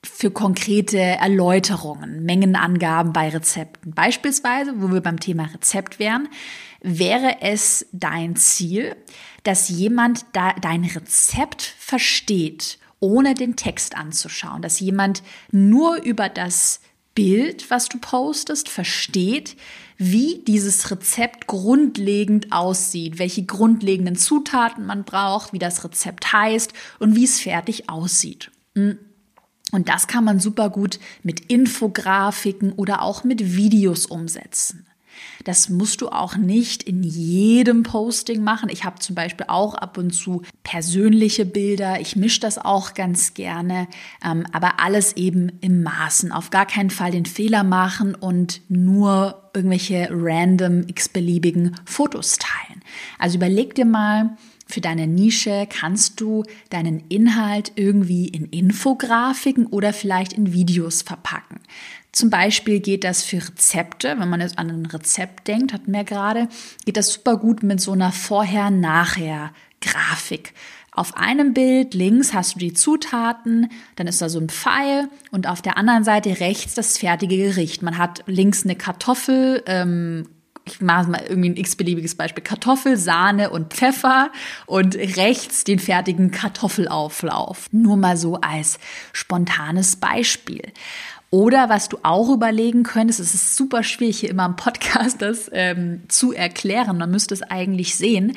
für 0.03 0.31
konkrete 0.31 0.99
Erläuterungen, 0.99 2.25
Mengenangaben 2.25 3.15
bei 3.15 3.31
Rezepten. 3.31 3.93
Beispielsweise, 3.95 4.75
wo 4.77 4.93
wir 4.93 5.01
beim 5.01 5.21
Thema 5.21 5.45
Rezept 5.55 5.99
wären, 5.99 6.29
wäre 6.83 7.39
es 7.41 7.87
dein 7.93 8.37
Ziel, 8.37 8.95
dass 9.43 9.71
jemand 9.71 10.27
da 10.35 10.53
dein 10.53 10.85
Rezept 10.85 11.63
versteht, 11.63 12.79
ohne 13.01 13.33
den 13.33 13.57
Text 13.57 13.97
anzuschauen, 13.97 14.61
dass 14.61 14.81
jemand 14.81 15.23
nur 15.51 16.03
über 16.03 16.29
das 16.29 16.81
Bild, 17.17 17.69
was 17.71 17.89
du 17.89 17.99
postest, 17.99 18.69
versteht, 18.69 19.57
wie 19.97 20.45
dieses 20.47 20.91
Rezept 20.93 21.49
grundlegend 21.49 22.53
aussieht, 22.53 23.19
welche 23.19 23.45
grundlegenden 23.45 24.15
Zutaten 24.15 24.87
man 24.87 25.03
braucht, 25.03 25.53
wie 25.53 25.59
das 25.59 25.83
Rezept 25.83 26.33
heißt 26.33 26.73
und 27.01 27.17
wie 27.17 27.25
es 27.25 27.41
fertig 27.41 27.89
aussieht. 27.89 28.53
Hm. 28.77 28.99
Und 29.73 29.89
das 29.89 30.07
kann 30.07 30.23
man 30.23 30.39
super 30.39 30.71
gut 30.71 31.01
mit 31.25 31.41
Infografiken 31.51 32.73
oder 32.73 33.03
auch 33.03 33.25
mit 33.25 33.57
Videos 33.57 34.07
umsetzen. 34.07 34.87
Das 35.45 35.69
musst 35.69 36.01
du 36.01 36.09
auch 36.09 36.37
nicht 36.37 36.83
in 36.83 37.03
jedem 37.03 37.83
Posting 37.83 38.43
machen. 38.43 38.69
Ich 38.69 38.85
habe 38.85 38.99
zum 38.99 39.15
Beispiel 39.15 39.47
auch 39.49 39.75
ab 39.75 39.99
und 39.99 40.13
zu 40.13 40.43
persönliche 40.63 41.45
Bilder. 41.45 42.01
Ich 42.01 42.17
mische 42.17 42.41
das 42.41 42.59
auch 42.59 42.95
ganz 42.95 43.35
gerne, 43.35 43.89
ähm, 44.25 44.45
aber 44.53 44.81
alles 44.81 45.17
eben 45.17 45.53
im 45.61 45.83
Maßen. 45.83 46.33
Auf 46.33 46.51
gar 46.51 46.67
keinen 46.67 46.91
Fall 46.91 47.11
den 47.11 47.27
Fehler 47.27 47.63
machen 47.63 48.15
und 48.15 48.61
nur 48.69 49.51
irgendwelche 49.55 50.09
random 50.11 50.85
x-beliebigen 50.87 51.77
Fotos 51.85 52.39
teilen. 52.39 52.83
Also 53.19 53.37
überleg 53.37 53.75
dir 53.75 53.87
mal, 53.87 54.37
für 54.69 54.81
deine 54.81 55.07
Nische 55.07 55.69
kannst 55.71 56.21
du 56.21 56.43
deinen 56.71 57.05
Inhalt 57.09 57.73
irgendwie 57.77 58.27
in 58.27 58.47
Infografiken 58.47 59.67
oder 59.67 59.93
vielleicht 59.93 60.33
in 60.33 60.53
Videos 60.53 61.03
verpacken. 61.03 61.61
Zum 62.17 62.31
Beispiel 62.31 62.81
geht 62.81 63.05
das 63.05 63.23
für 63.23 63.37
Rezepte, 63.37 64.17
wenn 64.19 64.29
man 64.31 64.41
jetzt 64.41 64.59
an 64.59 64.71
ein 64.71 64.87
Rezept 64.87 65.47
denkt, 65.49 65.75
hatten 65.75 65.93
wir 65.93 66.03
gerade, 66.03 66.49
geht 66.87 66.97
das 66.97 67.13
super 67.13 67.37
gut 67.37 67.63
mit 67.63 67.79
so 67.79 67.93
einer 67.93 68.11
Vorher-Nachher-Grafik. 68.11 70.55
Auf 70.93 71.19
einem 71.19 71.53
Bild 71.53 71.93
links 71.93 72.33
hast 72.33 72.55
du 72.55 72.59
die 72.59 72.73
Zutaten, 72.73 73.71
dann 73.97 74.07
ist 74.07 74.23
da 74.23 74.31
so 74.31 74.41
ein 74.41 74.49
Pfeil 74.49 75.11
und 75.31 75.47
auf 75.47 75.61
der 75.61 75.77
anderen 75.77 76.05
Seite 76.05 76.41
rechts 76.41 76.73
das 76.73 76.97
fertige 76.97 77.37
Gericht. 77.37 77.83
Man 77.83 77.99
hat 77.99 78.25
links 78.27 78.65
eine 78.65 78.77
Kartoffel, 78.77 79.63
ähm, 79.67 80.27
ich 80.67 80.81
mache 80.81 81.11
mal 81.11 81.23
irgendwie 81.29 81.51
ein 81.51 81.57
x-beliebiges 81.57 82.17
Beispiel, 82.17 82.43
Kartoffel, 82.43 82.97
Sahne 82.97 83.51
und 83.51 83.73
Pfeffer 83.73 84.31
und 84.67 84.97
rechts 84.97 85.65
den 85.65 85.79
fertigen 85.79 86.31
Kartoffelauflauf. 86.31 87.69
Nur 87.73 87.97
mal 87.97 88.17
so 88.17 88.41
als 88.41 88.79
spontanes 89.13 89.97
Beispiel. 89.97 90.73
Oder 91.31 91.69
was 91.69 91.89
du 91.89 91.99
auch 92.03 92.31
überlegen 92.31 92.83
könntest, 92.83 93.19
es 93.21 93.35
ist 93.35 93.57
super 93.57 93.83
schwierig 93.83 94.21
hier 94.21 94.31
immer 94.31 94.47
im 94.47 94.57
Podcast 94.57 95.23
das 95.23 95.51
ähm, 95.53 96.03
zu 96.09 96.33
erklären, 96.33 96.99
man 96.99 97.11
müsste 97.11 97.35
es 97.35 97.43
eigentlich 97.43 97.97
sehen, 97.97 98.37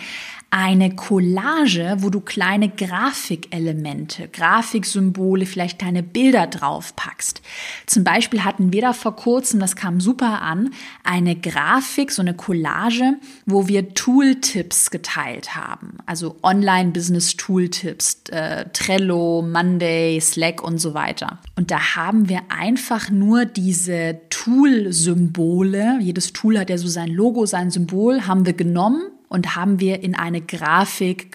eine 0.52 0.96
Collage, 0.96 1.98
wo 2.00 2.10
du 2.10 2.22
kleine 2.22 2.70
Grafikelemente, 2.70 4.28
Grafiksymbole, 4.30 5.46
vielleicht 5.46 5.78
kleine 5.78 6.02
Bilder 6.02 6.48
draufpackst. 6.48 7.42
Zum 7.86 8.04
Beispiel 8.04 8.44
hatten 8.44 8.74
wir 8.74 8.82
da 8.82 8.94
vor 8.94 9.16
kurzem, 9.16 9.60
das 9.60 9.76
kam 9.76 10.02
super 10.02 10.42
an, 10.42 10.72
eine 11.04 11.36
Grafik, 11.36 12.12
so 12.20 12.22
eine 12.22 12.34
Collage, 12.34 13.14
wo 13.46 13.70
wir 13.70 13.94
Tooltips 13.94 14.92
geteilt 14.92 15.56
haben. 15.56 16.00
Also 16.06 16.36
Online-Business-Tooltips, 16.44 18.24
äh, 18.30 18.66
Trello, 18.74 19.42
Monday, 19.42 20.20
Slack 20.20 20.62
und 20.62 20.80
so 20.80 20.94
weiter. 20.94 21.40
Und 21.56 21.72
da 21.72 21.96
haben 21.96 22.28
wir 22.28 22.42
einfach 22.50 23.10
nur 23.10 23.46
diese 23.46 24.20
Tool-Symbole, 24.30 26.00
jedes 26.02 26.34
Tool 26.34 26.60
hat 26.60 26.70
ja 26.70 26.78
so 26.78 26.90
sein 26.90 27.08
Logo, 27.08 27.46
sein 27.46 27.72
Symbol, 27.72 28.28
haben 28.28 28.46
wir 28.46 28.54
genommen 28.54 29.04
und 29.30 29.56
haben 29.56 29.80
wir 29.80 30.04
in 30.04 30.14
eine 30.14 30.42
Grafik 30.42 31.32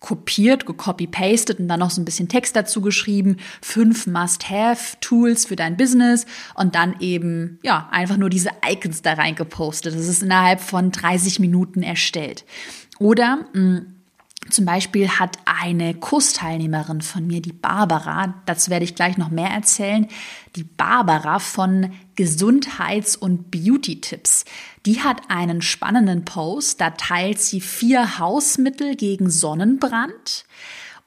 gekopiert, 0.00 0.66
gecopy-pastet 0.66 1.58
und 1.58 1.68
dann 1.68 1.80
noch 1.80 1.90
so 1.90 2.00
ein 2.00 2.04
bisschen 2.04 2.28
Text 2.28 2.54
dazu 2.54 2.80
geschrieben. 2.80 3.36
Fünf 3.60 4.06
Must-Have-Tools 4.06 5.46
für 5.46 5.56
dein 5.56 5.76
Business 5.76 6.26
und 6.54 6.74
dann 6.74 6.96
eben, 7.00 7.58
ja, 7.62 7.88
einfach 7.90 8.16
nur 8.16 8.30
diese 8.30 8.50
Icons 8.66 9.02
da 9.02 9.14
reingepostet. 9.14 9.94
Das 9.94 10.06
ist 10.06 10.22
innerhalb 10.22 10.60
von 10.60 10.92
30 10.92 11.40
Minuten 11.40 11.82
erstellt. 11.82 12.44
Oder, 12.98 13.46
mh, 13.52 13.60
mm, 13.60 13.94
zum 14.50 14.64
Beispiel 14.64 15.08
hat 15.08 15.36
eine 15.44 15.94
Kursteilnehmerin 15.94 17.02
von 17.02 17.26
mir, 17.26 17.42
die 17.42 17.52
Barbara, 17.52 18.34
dazu 18.46 18.70
werde 18.70 18.84
ich 18.84 18.94
gleich 18.94 19.18
noch 19.18 19.30
mehr 19.30 19.50
erzählen, 19.50 20.06
die 20.56 20.64
Barbara 20.64 21.38
von 21.38 21.92
Gesundheits- 22.14 23.16
und 23.16 23.50
Beauty-Tipps. 23.50 24.44
Die 24.86 25.02
hat 25.02 25.22
einen 25.28 25.60
spannenden 25.60 26.24
Post, 26.24 26.80
da 26.80 26.90
teilt 26.90 27.40
sie 27.40 27.60
vier 27.60 28.18
Hausmittel 28.18 28.96
gegen 28.96 29.28
Sonnenbrand 29.28 30.44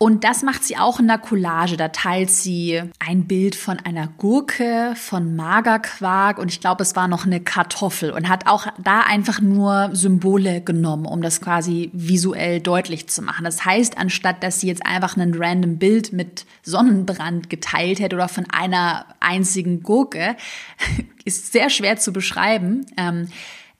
und 0.01 0.23
das 0.23 0.41
macht 0.41 0.63
sie 0.63 0.77
auch 0.77 0.99
in 0.99 1.05
der 1.05 1.19
Collage. 1.19 1.77
Da 1.77 1.89
teilt 1.89 2.31
sie 2.31 2.81
ein 2.97 3.27
Bild 3.27 3.53
von 3.53 3.77
einer 3.77 4.07
Gurke, 4.07 4.93
von 4.95 5.35
Magerquark 5.35 6.39
und 6.39 6.49
ich 6.49 6.59
glaube, 6.59 6.81
es 6.81 6.95
war 6.95 7.07
noch 7.07 7.27
eine 7.27 7.39
Kartoffel 7.39 8.09
und 8.09 8.27
hat 8.27 8.47
auch 8.47 8.65
da 8.83 9.01
einfach 9.01 9.41
nur 9.41 9.91
Symbole 9.93 10.61
genommen, 10.61 11.05
um 11.05 11.21
das 11.21 11.39
quasi 11.39 11.91
visuell 11.93 12.61
deutlich 12.61 13.09
zu 13.09 13.21
machen. 13.21 13.45
Das 13.45 13.63
heißt, 13.63 13.99
anstatt 13.99 14.41
dass 14.41 14.59
sie 14.59 14.69
jetzt 14.69 14.83
einfach 14.87 15.17
ein 15.17 15.35
random 15.35 15.77
Bild 15.77 16.13
mit 16.13 16.47
Sonnenbrand 16.63 17.51
geteilt 17.51 17.99
hätte 17.99 18.15
oder 18.15 18.27
von 18.27 18.49
einer 18.49 19.05
einzigen 19.19 19.83
Gurke, 19.83 20.35
ist 21.25 21.51
sehr 21.51 21.69
schwer 21.69 21.97
zu 21.97 22.11
beschreiben. 22.11 22.87
Ähm, 22.97 23.27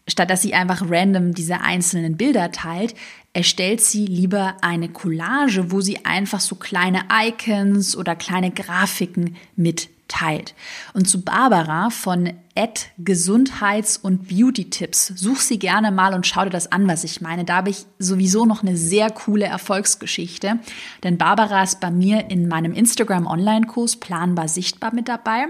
statt 0.08 0.30
dass 0.30 0.42
sie 0.42 0.54
einfach 0.54 0.84
random 0.90 1.34
diese 1.34 1.62
einzelnen 1.62 2.18
Bilder 2.18 2.52
teilt, 2.52 2.96
erstellt 3.34 3.82
sie 3.82 4.06
lieber 4.06 4.58
eine 4.62 4.90
Collage, 4.90 5.72
wo 5.72 5.82
sie 5.82 6.06
einfach 6.06 6.40
so 6.40 6.56
kleine 6.56 7.04
Icons 7.12 7.96
oder 7.96 8.16
kleine 8.16 8.52
Grafiken 8.52 9.38
mitteilt. 9.56 10.54
Und 10.94 11.08
zu 11.08 11.22
Barbara 11.22 11.90
von 11.90 12.34
Ad 12.56 12.82
Gesundheits- 12.98 13.96
und 13.96 14.28
Beauty-Tipps. 14.28 15.14
Such 15.16 15.40
sie 15.40 15.60
gerne 15.60 15.92
mal 15.92 16.14
und 16.14 16.28
schau 16.28 16.44
dir 16.44 16.50
das 16.50 16.72
an, 16.72 16.88
was 16.88 17.06
ich 17.06 17.22
meine. 17.22 17.46
Da 17.46 17.58
habe 17.58 17.70
ich 17.70 17.86
sowieso 17.98 18.46
noch 18.46 18.62
eine 18.62 18.76
sehr 18.76 19.10
coole 19.10 19.46
Erfolgsgeschichte. 19.46 20.60
Denn 21.04 21.18
Barbara 21.18 21.64
ist 21.64 21.80
bei 21.80 21.92
mir 21.92 22.30
in 22.30 22.50
meinem 22.50 22.74
Instagram-Online-Kurs 22.74 23.98
Planbar 23.98 24.50
Sichtbar 24.50 24.94
mit 24.94 25.08
dabei. 25.08 25.46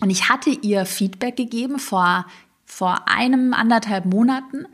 Und 0.00 0.10
ich 0.10 0.28
hatte 0.28 0.50
ihr 0.50 0.84
Feedback 0.84 1.36
gegeben 1.36 1.78
vor, 1.78 2.26
vor 2.66 3.08
einem, 3.08 3.54
anderthalb 3.54 4.04
Monaten 4.04 4.66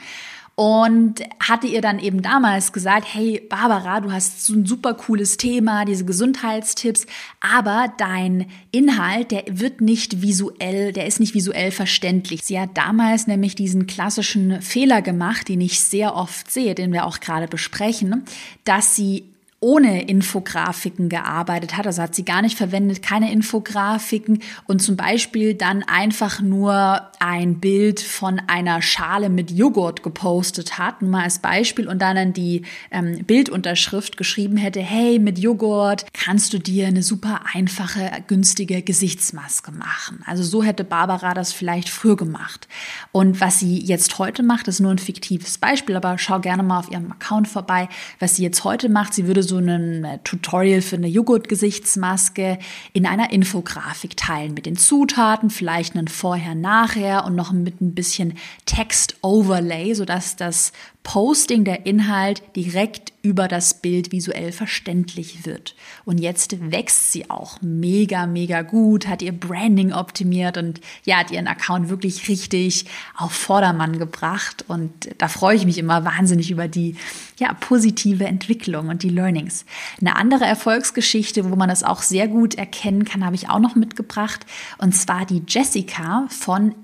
und 0.55 1.23
hatte 1.41 1.67
ihr 1.67 1.81
dann 1.81 1.99
eben 1.99 2.21
damals 2.21 2.73
gesagt, 2.73 3.07
hey 3.13 3.41
Barbara, 3.49 4.01
du 4.01 4.13
hast 4.13 4.45
so 4.45 4.53
ein 4.53 4.67
super 4.67 4.95
cooles 4.95 5.37
Thema, 5.39 5.85
diese 5.85 6.05
Gesundheitstipps, 6.05 7.07
aber 7.41 7.93
dein 7.97 8.47
Inhalt, 8.71 9.31
der 9.31 9.45
wird 9.49 9.81
nicht 9.81 10.21
visuell, 10.21 10.93
der 10.93 11.07
ist 11.07 11.21
nicht 11.21 11.35
visuell 11.35 11.71
verständlich. 11.71 12.43
Sie 12.45 12.61
hat 12.61 12.71
damals 12.75 13.27
nämlich 13.27 13.55
diesen 13.55 13.87
klassischen 13.87 14.61
Fehler 14.61 15.01
gemacht, 15.01 15.49
den 15.49 15.61
ich 15.61 15.81
sehr 15.81 16.15
oft 16.15 16.51
sehe, 16.51 16.75
den 16.75 16.93
wir 16.93 17.07
auch 17.07 17.21
gerade 17.21 17.49
besprechen, 17.49 18.25
dass 18.65 18.95
sie 18.95 19.32
ohne 19.63 20.03
Infografiken 20.09 21.09
gearbeitet 21.09 21.77
hat. 21.77 21.87
Also 21.87 22.03
hat 22.03 22.17
sie 22.17 22.25
gar 22.25 22.43
nicht 22.43 22.59
verwendet, 22.59 23.01
keine 23.01 23.33
Infografiken 23.33 24.41
und 24.67 24.83
zum 24.83 24.97
Beispiel 24.97 25.55
dann 25.55 25.85
einfach 25.85 26.41
nur 26.41 27.01
ein 27.21 27.61
Bild 27.61 28.01
von 28.01 28.41
einer 28.49 28.83
Schale 28.83 29.29
mit 29.31 29.53
Joghurt 29.53 30.03
gepostet 30.03 30.79
hat, 30.79 31.01
nur 31.01 31.13
mal 31.13 31.23
als 31.23 31.39
Beispiel 31.39 31.87
und 31.87 32.03
dann 32.03 32.17
in 32.17 32.33
die 32.33 32.63
ähm, 32.91 33.25
Bildunterschrift 33.25 34.17
geschrieben 34.17 34.57
hätte, 34.57 34.81
hey, 34.81 35.21
mit 35.21 35.39
Joghurt 35.39 36.07
kannst 36.13 36.53
du 36.53 36.59
dir 36.59 36.89
eine 36.89 37.05
super 37.05 37.43
einfache, 37.55 38.11
günstige 38.27 38.83
Gesichtsmaske 38.83 39.71
machen. 39.71 40.25
Also 40.27 40.43
so 40.43 40.65
hätte 40.65 40.83
Barbara 40.83 41.35
das 41.35 41.53
vielleicht 41.53 41.89
früher 41.89 42.17
gemacht. 42.17 42.67
Und 43.13 43.41
was 43.41 43.61
sie 43.61 43.79
jetzt 43.79 44.19
heute 44.19 44.43
macht, 44.43 44.67
ist 44.67 44.81
nur 44.81 44.91
ein 44.91 44.99
fiktives 44.99 45.59
Beispiel, 45.59 45.95
aber 45.95 46.19
schau 46.19 46.41
gerne 46.41 46.65
mal 46.65 46.81
auf 46.81 46.91
ihrem 46.91 47.13
Account 47.13 47.47
vorbei. 47.47 47.89
Was 48.19 48.35
sie 48.35 48.43
jetzt 48.43 48.65
heute 48.65 48.89
macht, 48.89 49.15
sie 49.15 49.29
würde 49.29 49.45
so 49.45 49.52
so 49.53 49.59
ein 49.59 50.05
äh, 50.05 50.19
Tutorial 50.25 50.81
für 50.81 50.97
eine 50.97 51.09
Joghurt-Gesichtsmaske 51.09 52.59
in 52.93 53.07
einer 53.07 53.33
Infografik 53.33 54.17
teilen 54.17 54.55
mit 54.55 54.67
den 54.67 54.77
Zutaten, 54.77 55.51
vielleicht 55.51 55.95
einen 55.95 56.09
Vorher-Nachher 56.09 57.25
und 57.25 57.35
noch 57.35 57.53
mit 57.53 57.81
ein 57.81 57.95
bisschen 57.95 58.39
Text-Overlay, 58.65 59.95
sodass 59.95 60.37
das 60.37 60.73
Posting, 61.03 61.65
der 61.65 61.85
Inhalt 61.85 62.43
direkt 62.55 63.13
über 63.23 63.47
das 63.47 63.75
Bild 63.75 64.13
visuell 64.13 64.53
verständlich 64.53 65.47
wird. 65.47 65.75
Und 66.05 66.19
jetzt 66.19 66.73
wächst 66.73 67.13
sie 67.13 67.31
auch 67.31 67.61
mega, 67.61 68.27
mega 68.27 68.63
gut, 68.63 69.07
hat 69.07 69.23
ihr 69.23 69.33
Branding 69.33 69.93
optimiert 69.93 70.57
und 70.57 70.81
ja, 71.05 71.19
hat 71.19 71.31
ihren 71.31 71.47
Account 71.47 71.89
wirklich 71.89 72.29
richtig 72.29 72.87
auf 73.17 73.33
Vordermann 73.33 73.99
gebracht. 73.99 74.65
Und 74.69 74.93
da 75.19 75.29
freue 75.29 75.57
ich 75.57 75.65
mich 75.65 75.79
immer 75.79 76.05
wahnsinnig 76.05 76.51
über 76.51 76.67
die 76.67 76.97
ja, 77.39 77.53
positive 77.55 78.25
Entwicklung 78.25 78.89
und 78.89 79.03
die 79.03 79.09
Learnings. 79.09 79.65
Eine 80.01 80.17
andere 80.17 80.45
Erfolgsgeschichte, 80.45 81.49
wo 81.51 81.57
man 81.57 81.69
das 81.69 81.85
auch 81.85 82.03
sehr 82.03 82.29
gut 82.29 82.57
erkennen 82.57 83.05
kann, 83.05 83.25
habe 83.25 83.37
ich 83.37 83.49
auch 83.49 83.61
noch 83.61 83.77
mitgebracht. 83.77 84.47
Und 84.79 84.95
zwar 84.95 85.27
die 85.27 85.43
Jessica 85.47 86.27
von 86.29 86.75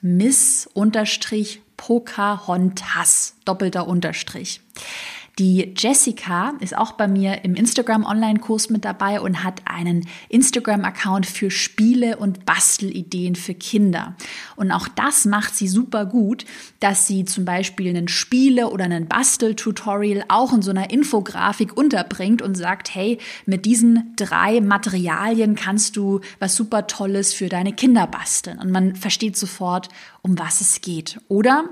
miss 0.00 0.68
Pocahontas, 1.76 3.34
doppelter 3.44 3.86
Unterstrich. 3.86 4.60
Die 5.38 5.72
Jessica 5.78 6.52
ist 6.60 6.76
auch 6.76 6.92
bei 6.92 7.08
mir 7.08 7.42
im 7.42 7.54
Instagram 7.54 8.04
Online-Kurs 8.04 8.68
mit 8.68 8.84
dabei 8.84 9.18
und 9.18 9.42
hat 9.42 9.62
einen 9.64 10.06
Instagram-Account 10.28 11.24
für 11.24 11.50
Spiele 11.50 12.18
und 12.18 12.44
Bastelideen 12.44 13.34
für 13.34 13.54
Kinder. 13.54 14.14
Und 14.56 14.70
auch 14.72 14.88
das 14.88 15.24
macht 15.24 15.54
sie 15.54 15.68
super 15.68 16.04
gut, 16.04 16.44
dass 16.80 17.06
sie 17.06 17.24
zum 17.24 17.46
Beispiel 17.46 17.88
einen 17.88 18.08
Spiele- 18.08 18.68
oder 18.68 18.84
einen 18.84 19.08
Bastel-Tutorial 19.08 20.26
auch 20.28 20.52
in 20.52 20.60
so 20.60 20.70
einer 20.70 20.90
Infografik 20.90 21.74
unterbringt 21.78 22.42
und 22.42 22.54
sagt, 22.54 22.94
hey, 22.94 23.16
mit 23.46 23.64
diesen 23.64 24.12
drei 24.16 24.60
Materialien 24.60 25.54
kannst 25.54 25.96
du 25.96 26.20
was 26.40 26.54
super 26.56 26.86
Tolles 26.86 27.32
für 27.32 27.48
deine 27.48 27.72
Kinder 27.72 28.06
basteln. 28.06 28.58
Und 28.58 28.70
man 28.70 28.96
versteht 28.96 29.38
sofort, 29.38 29.88
um 30.20 30.38
was 30.38 30.60
es 30.60 30.82
geht. 30.82 31.18
Oder 31.28 31.64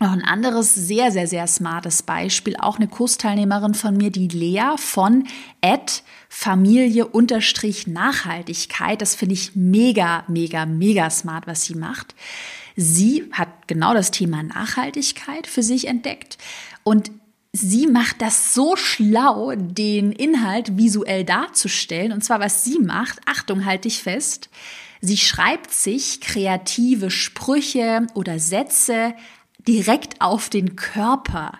noch 0.00 0.12
ein 0.12 0.24
anderes 0.24 0.74
sehr, 0.74 1.12
sehr, 1.12 1.26
sehr 1.26 1.46
smartes 1.46 2.02
Beispiel, 2.02 2.56
auch 2.56 2.76
eine 2.76 2.88
Kursteilnehmerin 2.88 3.74
von 3.74 3.96
mir, 3.96 4.10
die 4.10 4.28
Lea 4.28 4.76
von 4.76 5.28
Ed 5.60 6.02
Familie 6.28 7.06
unterstrich 7.06 7.86
Nachhaltigkeit. 7.86 9.02
Das 9.02 9.14
finde 9.14 9.34
ich 9.34 9.54
mega, 9.54 10.24
mega, 10.28 10.64
mega 10.64 11.10
smart, 11.10 11.46
was 11.46 11.64
sie 11.64 11.74
macht. 11.74 12.14
Sie 12.76 13.28
hat 13.32 13.68
genau 13.68 13.92
das 13.92 14.10
Thema 14.10 14.42
Nachhaltigkeit 14.42 15.46
für 15.46 15.62
sich 15.62 15.86
entdeckt 15.86 16.38
und 16.82 17.10
sie 17.52 17.86
macht 17.86 18.22
das 18.22 18.54
so 18.54 18.76
schlau, 18.76 19.52
den 19.54 20.12
Inhalt 20.12 20.78
visuell 20.78 21.24
darzustellen. 21.24 22.12
Und 22.12 22.24
zwar, 22.24 22.40
was 22.40 22.64
sie 22.64 22.78
macht, 22.78 23.18
Achtung, 23.26 23.66
halte 23.66 23.88
ich 23.88 24.02
fest. 24.02 24.48
Sie 25.00 25.16
schreibt 25.16 25.72
sich 25.72 26.20
kreative 26.20 27.10
Sprüche 27.10 28.06
oder 28.14 28.38
Sätze 28.38 29.14
direkt 29.66 30.20
auf 30.20 30.48
den 30.48 30.76
Körper. 30.76 31.52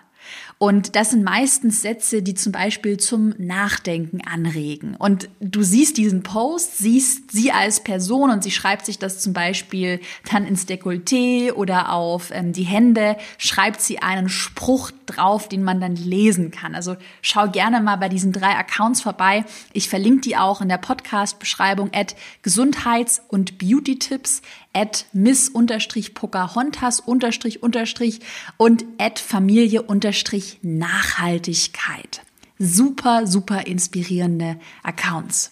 Und 0.61 0.95
das 0.95 1.09
sind 1.09 1.23
meistens 1.23 1.81
Sätze, 1.81 2.21
die 2.21 2.35
zum 2.35 2.51
Beispiel 2.51 2.97
zum 2.97 3.33
Nachdenken 3.39 4.21
anregen. 4.21 4.95
Und 4.95 5.27
du 5.39 5.63
siehst 5.63 5.97
diesen 5.97 6.21
Post, 6.21 6.77
siehst 6.77 7.31
sie 7.31 7.51
als 7.51 7.83
Person 7.83 8.29
und 8.29 8.43
sie 8.43 8.51
schreibt 8.51 8.85
sich 8.85 8.99
das 8.99 9.19
zum 9.21 9.33
Beispiel 9.33 9.99
dann 10.31 10.45
ins 10.45 10.67
Dekolleté 10.67 11.51
oder 11.53 11.91
auf 11.91 12.29
ähm, 12.31 12.53
die 12.53 12.61
Hände, 12.61 13.17
schreibt 13.39 13.81
sie 13.81 14.03
einen 14.03 14.29
Spruch 14.29 14.91
drauf, 15.07 15.49
den 15.49 15.63
man 15.63 15.81
dann 15.81 15.95
lesen 15.95 16.51
kann. 16.51 16.75
Also 16.75 16.95
schau 17.23 17.47
gerne 17.47 17.81
mal 17.81 17.95
bei 17.95 18.07
diesen 18.07 18.31
drei 18.31 18.55
Accounts 18.55 19.01
vorbei. 19.01 19.45
Ich 19.73 19.89
verlinke 19.89 20.21
die 20.21 20.37
auch 20.37 20.61
in 20.61 20.69
der 20.69 20.77
Podcast-Beschreibung 20.77 21.89
at 21.91 22.15
Gesundheits- 22.43 23.19
und 23.29 23.57
Beauty-Tipps 23.57 24.43
at 24.73 25.05
miss 25.13 25.49
unterstrich 25.49 26.13
Pocahontas 26.13 26.99
unterstrich 26.99 27.61
unterstrich 27.63 28.19
und 28.57 28.85
at 28.97 29.19
Familie 29.19 29.81
unterstrich 29.81 30.59
Nachhaltigkeit. 30.61 32.21
Super, 32.57 33.27
super 33.27 33.65
inspirierende 33.67 34.59
Accounts. 34.83 35.51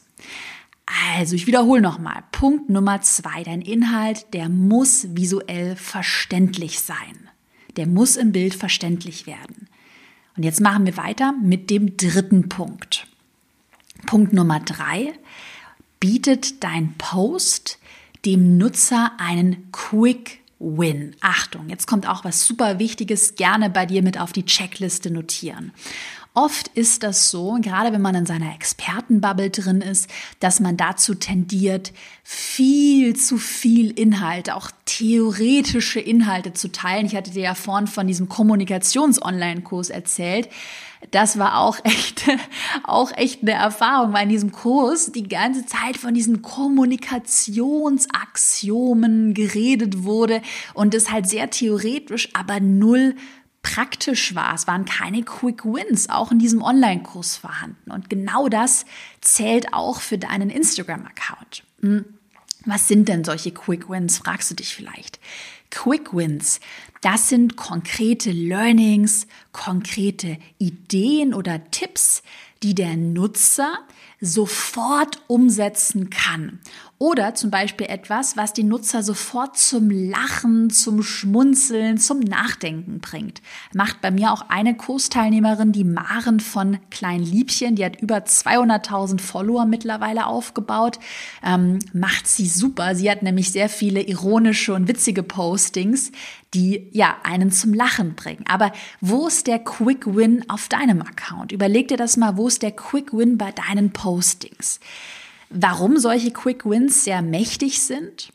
Also, 1.15 1.35
ich 1.35 1.47
wiederhole 1.47 1.81
nochmal. 1.81 2.23
Punkt 2.31 2.69
Nummer 2.69 3.01
zwei. 3.01 3.43
Dein 3.43 3.61
Inhalt, 3.61 4.27
der 4.33 4.49
muss 4.49 5.07
visuell 5.15 5.75
verständlich 5.75 6.79
sein. 6.79 7.29
Der 7.77 7.85
muss 7.87 8.15
im 8.15 8.31
Bild 8.31 8.55
verständlich 8.55 9.27
werden. 9.27 9.67
Und 10.35 10.43
jetzt 10.43 10.61
machen 10.61 10.85
wir 10.85 10.97
weiter 10.97 11.33
mit 11.33 11.69
dem 11.69 11.97
dritten 11.97 12.49
Punkt. 12.49 13.07
Punkt 14.05 14.33
Nummer 14.33 14.59
drei. 14.59 15.13
Bietet 15.99 16.63
dein 16.63 16.93
Post 16.97 17.77
dem 18.25 18.57
Nutzer 18.57 19.11
einen 19.17 19.71
Quick 19.71 20.39
Win. 20.59 21.15
Achtung, 21.21 21.69
jetzt 21.69 21.87
kommt 21.87 22.07
auch 22.07 22.25
was 22.25 22.45
super 22.45 22.79
Wichtiges, 22.79 23.35
gerne 23.35 23.69
bei 23.69 23.85
dir 23.85 24.03
mit 24.03 24.19
auf 24.19 24.33
die 24.33 24.45
Checkliste 24.45 25.09
notieren. 25.09 25.71
Oft 26.35 26.67
ist 26.69 27.03
das 27.03 27.31
so, 27.31 27.57
gerade 27.59 27.91
wenn 27.91 28.01
man 28.01 28.13
in 28.13 28.25
seiner 28.25 28.53
Expertenbubble 28.53 29.49
drin 29.49 29.81
ist, 29.81 30.09
dass 30.39 30.59
man 30.59 30.77
dazu 30.77 31.15
tendiert, 31.15 31.91
viel 32.23 33.15
zu 33.15 33.37
viel 33.37 33.89
Inhalt, 33.91 34.51
auch 34.51 34.69
theoretische 34.85 35.99
Inhalte 35.99 36.53
zu 36.53 36.71
teilen. 36.71 37.05
Ich 37.05 37.15
hatte 37.15 37.31
dir 37.31 37.43
ja 37.43 37.55
vorhin 37.55 37.87
von 37.87 38.05
diesem 38.05 38.29
Kommunikations-Online-Kurs 38.29 39.89
erzählt 39.89 40.49
das 41.11 41.37
war 41.39 41.59
auch 41.59 41.79
echt, 41.83 42.27
auch 42.83 43.11
echt 43.15 43.41
eine 43.41 43.53
Erfahrung, 43.53 44.13
weil 44.13 44.23
in 44.23 44.29
diesem 44.29 44.51
Kurs 44.51 45.11
die 45.11 45.27
ganze 45.27 45.65
Zeit 45.65 45.97
von 45.97 46.13
diesen 46.13 46.41
Kommunikationsaxiomen 46.41 49.33
geredet 49.33 50.03
wurde 50.03 50.41
und 50.73 50.93
es 50.93 51.11
halt 51.11 51.27
sehr 51.27 51.49
theoretisch, 51.49 52.29
aber 52.33 52.59
null 52.59 53.15
praktisch 53.61 54.35
war. 54.35 54.53
Es 54.53 54.67
waren 54.67 54.85
keine 54.85 55.23
Quick 55.23 55.65
Wins, 55.65 56.09
auch 56.09 56.31
in 56.31 56.39
diesem 56.39 56.61
Online-Kurs 56.61 57.35
vorhanden. 57.37 57.91
Und 57.91 58.09
genau 58.09 58.47
das 58.47 58.85
zählt 59.21 59.73
auch 59.73 59.99
für 59.99 60.17
deinen 60.17 60.49
Instagram-Account. 60.49 61.63
Hm. 61.81 62.05
Was 62.69 62.87
sind 62.87 63.09
denn 63.09 63.23
solche 63.23 63.51
Quick 63.51 63.89
Wins, 63.89 64.19
fragst 64.19 64.51
du 64.51 64.55
dich 64.55 64.75
vielleicht. 64.75 65.19
Quick 65.71 66.13
Wins, 66.13 66.59
das 67.01 67.27
sind 67.27 67.55
konkrete 67.55 68.31
Learnings, 68.31 69.25
konkrete 69.51 70.37
Ideen 70.59 71.33
oder 71.33 71.71
Tipps, 71.71 72.21
die 72.61 72.75
der 72.75 72.95
Nutzer 72.95 73.79
sofort 74.21 75.21
umsetzen 75.27 76.09
kann. 76.09 76.59
Oder 77.01 77.33
zum 77.33 77.49
Beispiel 77.49 77.87
etwas, 77.87 78.35
was 78.35 78.51
die 78.51 78.65
Nutzer 78.65 79.03
sofort 79.03 79.57
zum 79.57 79.89
Lachen, 79.89 80.69
zum 80.69 81.01
Schmunzeln, 81.01 81.97
zum 81.97 82.19
Nachdenken 82.19 82.99
bringt. 82.99 83.41
Macht 83.73 84.01
bei 84.01 84.11
mir 84.11 84.33
auch 84.33 84.49
eine 84.49 84.75
Kursteilnehmerin, 84.75 85.71
die 85.71 85.85
Maren 85.85 86.41
von 86.41 86.77
Klein 86.91 87.23
Liebchen, 87.23 87.75
die 87.75 87.85
hat 87.85 88.01
über 88.01 88.17
200.000 88.17 89.21
Follower 89.21 89.65
mittlerweile 89.65 90.25
aufgebaut. 90.25 90.99
Ähm, 91.41 91.79
macht 91.93 92.27
sie 92.27 92.47
super. 92.47 92.93
Sie 92.95 93.09
hat 93.09 93.23
nämlich 93.23 93.53
sehr 93.53 93.69
viele 93.69 94.01
ironische 94.01 94.73
und 94.73 94.89
witzige 94.89 95.23
Postings, 95.23 96.11
die 96.53 96.89
ja 96.91 97.15
einen 97.23 97.51
zum 97.51 97.73
Lachen 97.73 98.15
bringen. 98.15 98.43
Aber 98.49 98.73
wo 98.99 99.27
ist 99.27 99.47
der 99.47 99.59
Quick 99.59 100.05
Win 100.15 100.43
auf 100.49 100.67
deinem 100.67 101.01
Account? 101.01 101.53
Überleg 101.53 101.87
dir 101.87 101.97
das 101.97 102.17
mal, 102.17 102.35
wo 102.35 102.47
ist 102.47 102.61
der 102.61 102.71
Quick 102.71 103.13
Win 103.13 103.37
bei 103.37 103.53
deinen 103.53 103.91
Postings? 103.91 104.08
Warum 105.49 105.97
solche 105.97 106.31
Quick 106.31 106.65
Wins 106.65 107.03
sehr 107.03 107.21
mächtig 107.21 107.81
sind? 107.81 108.31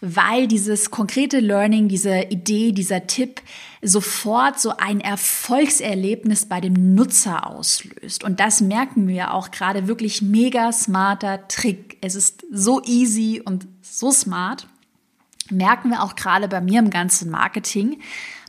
Weil 0.00 0.46
dieses 0.46 0.90
konkrete 0.90 1.40
Learning, 1.40 1.88
diese 1.88 2.20
Idee, 2.30 2.72
dieser 2.72 3.06
Tipp 3.08 3.40
sofort 3.82 4.60
so 4.60 4.76
ein 4.76 5.00
Erfolgserlebnis 5.00 6.46
bei 6.46 6.60
dem 6.60 6.94
Nutzer 6.94 7.46
auslöst. 7.48 8.22
Und 8.22 8.38
das 8.38 8.60
merken 8.60 9.08
wir 9.08 9.34
auch 9.34 9.50
gerade 9.50 9.88
wirklich 9.88 10.22
mega 10.22 10.72
smarter 10.72 11.48
Trick. 11.48 11.96
Es 12.00 12.14
ist 12.14 12.44
so 12.52 12.80
easy 12.84 13.42
und 13.44 13.66
so 13.82 14.12
smart. 14.12 14.68
Merken 15.50 15.90
wir 15.90 16.02
auch 16.02 16.14
gerade 16.14 16.46
bei 16.46 16.60
mir 16.60 16.78
im 16.78 16.90
ganzen 16.90 17.30
Marketing. 17.30 18.00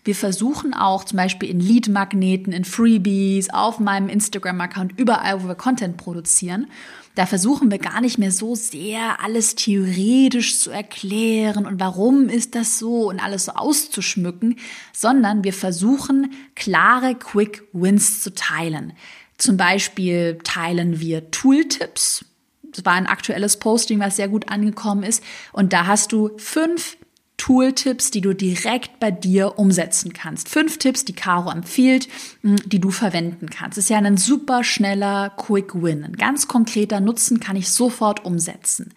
Wir 0.10 0.16
versuchen 0.16 0.74
auch 0.74 1.04
zum 1.04 1.18
Beispiel 1.18 1.52
in 1.52 1.60
Lead-Magneten, 1.60 2.52
in 2.52 2.66
Freebies, 2.66 3.52
auf 3.52 3.80
meinem 3.80 4.10
Instagram-Account, 4.10 4.98
überall, 4.98 5.44
wo 5.44 5.48
wir 5.48 5.54
Content 5.54 5.98
produzieren, 5.98 6.66
da 7.14 7.28
versuchen 7.28 7.70
wir 7.70 7.78
gar 7.78 8.02
nicht 8.02 8.18
mehr 8.18 8.32
so 8.32 8.56
sehr 8.56 9.24
alles 9.24 9.54
theoretisch 9.54 10.58
zu 10.58 10.72
erklären 10.72 11.68
und 11.68 11.80
warum 11.80 12.28
ist 12.28 12.56
das 12.56 12.80
so 12.80 13.10
und 13.10 13.20
alles 13.24 13.46
so 13.46 13.52
auszuschmücken, 13.52 14.56
sondern 14.94 15.44
wir 15.44 15.54
versuchen 15.54 16.32
klare 16.56 17.14
Quick 17.14 17.68
Wins 17.72 18.24
zu 18.24 18.34
teilen. 18.34 18.94
Zum 19.38 19.58
Beispiel 19.58 20.40
teilen 20.44 21.00
wir 21.00 21.30
Tooltips. 21.30 22.26
Das 22.64 22.84
war 22.84 22.94
ein 22.94 23.06
aktuelles 23.06 23.58
Posting, 23.58 24.00
was 24.00 24.16
sehr 24.16 24.28
gut 24.28 24.50
angekommen 24.50 25.04
ist. 25.04 25.24
Und 25.52 25.72
da 25.72 25.86
hast 25.86 26.14
du 26.14 26.32
fünf 26.38 26.98
Tooltips, 27.40 28.12
die 28.12 28.22
du 28.22 28.34
direkt 28.34 29.00
bei 29.00 29.10
dir 29.10 29.58
umsetzen 29.58 30.14
kannst. 30.14 30.50
Fünf 30.50 30.78
Tipps, 30.78 31.06
die 31.06 31.14
Caro 31.14 31.50
empfiehlt, 31.50 32.08
hm, 32.42 32.58
die 32.66 32.80
du 32.80 32.92
verwenden 32.92 33.50
kannst. 33.50 33.80
Ist 33.80 33.90
ja 33.90 33.98
ein 33.98 34.18
super 34.18 34.64
schneller 34.64 35.32
Quick 35.32 35.74
Win. 35.74 36.04
Ein 36.04 36.18
ganz 36.18 36.48
konkreter 36.48 37.00
Nutzen 37.00 37.40
kann 37.40 37.56
ich 37.56 37.70
sofort 37.70 38.24
umsetzen. 38.26 38.94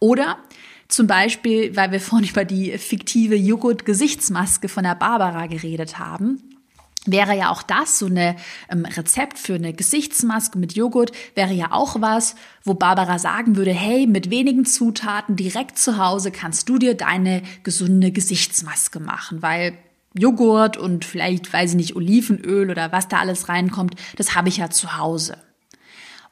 Oder 0.00 0.36
zum 0.88 1.06
Beispiel, 1.06 1.74
weil 1.76 1.92
wir 1.92 2.00
vorhin 2.00 2.28
über 2.28 2.44
die 2.44 2.76
fiktive 2.76 3.36
Joghurt-Gesichtsmaske 3.36 4.68
von 4.68 4.84
der 4.84 4.96
Barbara 4.96 5.46
geredet 5.46 5.98
haben 5.98 6.53
wäre 7.06 7.36
ja 7.36 7.50
auch 7.50 7.62
das, 7.62 7.98
so 7.98 8.06
eine 8.06 8.36
ähm, 8.70 8.84
Rezept 8.84 9.38
für 9.38 9.54
eine 9.54 9.72
Gesichtsmaske 9.72 10.58
mit 10.58 10.74
Joghurt, 10.74 11.12
wäre 11.34 11.52
ja 11.52 11.72
auch 11.72 12.00
was, 12.00 12.34
wo 12.62 12.74
Barbara 12.74 13.18
sagen 13.18 13.56
würde, 13.56 13.72
hey, 13.72 14.06
mit 14.06 14.30
wenigen 14.30 14.64
Zutaten 14.64 15.36
direkt 15.36 15.78
zu 15.78 15.98
Hause 15.98 16.30
kannst 16.30 16.68
du 16.68 16.78
dir 16.78 16.94
deine 16.94 17.42
gesunde 17.62 18.12
Gesichtsmaske 18.12 19.00
machen, 19.00 19.42
weil 19.42 19.76
Joghurt 20.16 20.76
und 20.76 21.04
vielleicht, 21.04 21.52
weiß 21.52 21.70
ich 21.70 21.76
nicht, 21.76 21.96
Olivenöl 21.96 22.70
oder 22.70 22.92
was 22.92 23.08
da 23.08 23.18
alles 23.18 23.48
reinkommt, 23.48 23.96
das 24.16 24.34
habe 24.34 24.48
ich 24.48 24.58
ja 24.58 24.70
zu 24.70 24.96
Hause. 24.96 25.36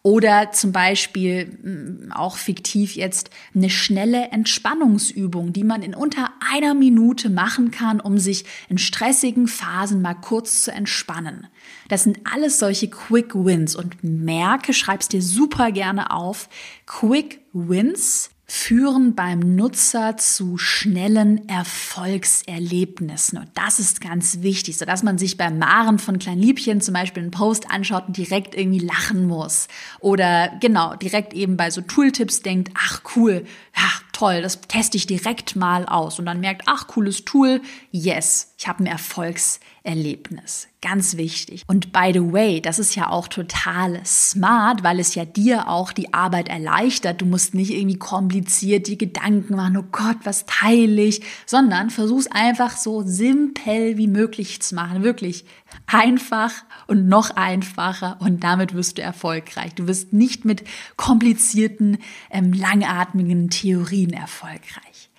Oder 0.05 0.51
zum 0.51 0.73
Beispiel 0.73 1.47
mm, 1.47 2.13
auch 2.13 2.37
fiktiv 2.37 2.97
jetzt 2.97 3.31
eine 3.55 3.71
schnelle 3.71 4.31
Entspannungsübung, 4.31 5.53
die 5.53 5.63
man 5.63 5.83
in 5.83 5.95
unter 5.95 6.31
einer 6.53 6.75
Minute 6.75 7.31
machen 7.31 7.71
kann, 7.71 8.01
um 8.01 8.19
sich 8.19 8.45
in 8.69 8.79
stressigen 8.79 9.47
Phasen 9.47 10.03
mal 10.03 10.15
kurz 10.15 10.65
zu 10.65 10.73
entspannen. 10.73 11.47
Das 11.89 12.03
sind 12.03 12.21
alles 12.25 12.59
solche 12.59 12.91
Quick 12.91 13.35
Wins 13.35 13.77
und 13.77 14.03
merke, 14.03 14.73
schreib's 14.73 15.07
dir 15.07 15.23
super 15.23 15.71
gerne 15.71 16.11
auf. 16.11 16.49
Quick 16.87 17.41
Wins 17.53 18.31
führen 18.55 19.15
beim 19.15 19.39
Nutzer 19.57 20.19
zu 20.19 20.59
schnellen 20.59 21.49
Erfolgserlebnissen. 21.49 23.39
Und 23.39 23.49
das 23.55 23.79
ist 23.79 24.03
ganz 24.03 24.43
wichtig, 24.43 24.77
sodass 24.77 25.03
man 25.03 25.17
sich 25.17 25.39
beim 25.39 25.59
Maren 25.59 25.99
von 25.99 26.19
Kleinliebchen 26.19 26.83
zum 26.83 26.93
Beispiel 26.93 27.23
einen 27.23 27.33
Post 27.33 27.71
anschaut 27.71 28.09
und 28.09 28.19
direkt 28.19 28.55
irgendwie 28.55 28.85
lachen 28.85 29.27
muss. 29.27 29.69
Oder 30.01 30.53
genau, 30.61 30.95
direkt 30.97 31.33
eben 31.33 31.57
bei 31.57 31.71
so 31.71 31.81
Tooltips 31.81 32.43
denkt, 32.43 32.71
ach 32.75 33.01
cool, 33.17 33.47
ja, 33.75 33.89
toll, 34.23 34.41
das 34.41 34.61
teste 34.61 34.97
ich 34.97 35.09
direkt 35.09 35.57
mal 35.57 35.85
aus. 35.85 36.21
Und 36.21 36.27
dann 36.27 36.39
merkt, 36.39 36.63
ach 36.67 36.87
cooles 36.87 37.25
Tool, 37.25 37.61
yes, 37.91 38.55
ich 38.57 38.69
habe 38.69 38.85
ein 38.85 38.87
Erfolgserlebnis. 38.87 40.69
Ganz 40.81 41.17
wichtig. 41.17 41.63
Und 41.67 41.93
by 41.93 42.11
the 42.13 42.33
way, 42.33 42.61
das 42.61 42.79
ist 42.79 42.95
ja 42.95 43.09
auch 43.09 43.27
total 43.27 44.01
smart, 44.05 44.85
weil 44.85 45.01
es 45.01 45.17
ja 45.17 45.25
dir 45.25 45.69
auch 45.69 45.93
die 45.93 46.15
Arbeit 46.15 46.49
erleichtert. 46.49 47.21
Du 47.21 47.27
musst 47.27 47.55
nicht 47.55 47.73
irgendwie 47.73 47.99
kompliziert 47.99 48.87
die 48.87 48.99
Gedanken 48.99 49.57
machen, 49.57 49.77
oh 49.77 49.85
Gott, 49.91 50.19
was 50.25 50.47
teile 50.47 51.03
ich, 51.03 51.23
sondern 51.47 51.91
versuch's 51.91 52.29
einfach 52.29 52.77
so 52.77 53.03
simpel 53.03 53.97
wie 53.97 54.09
möglich 54.09 54.63
zu 54.63 54.77
machen. 54.77 55.03
Wirklich 55.03 55.45
einfach 55.87 56.53
und 56.87 57.09
noch 57.09 57.31
einfacher 57.31 58.17
und 58.21 58.43
damit 58.43 58.75
wirst 58.75 58.99
du 58.99 59.03
erfolgreich. 59.03 59.75
Du 59.75 59.87
wirst 59.87 60.13
nicht 60.13 60.45
mit 60.45 60.65
komplizierten, 60.97 61.99
ähm, 62.31 62.53
langatmigen 62.53 63.51
Theorien 63.51 64.12
erfolgreich. 64.13 65.11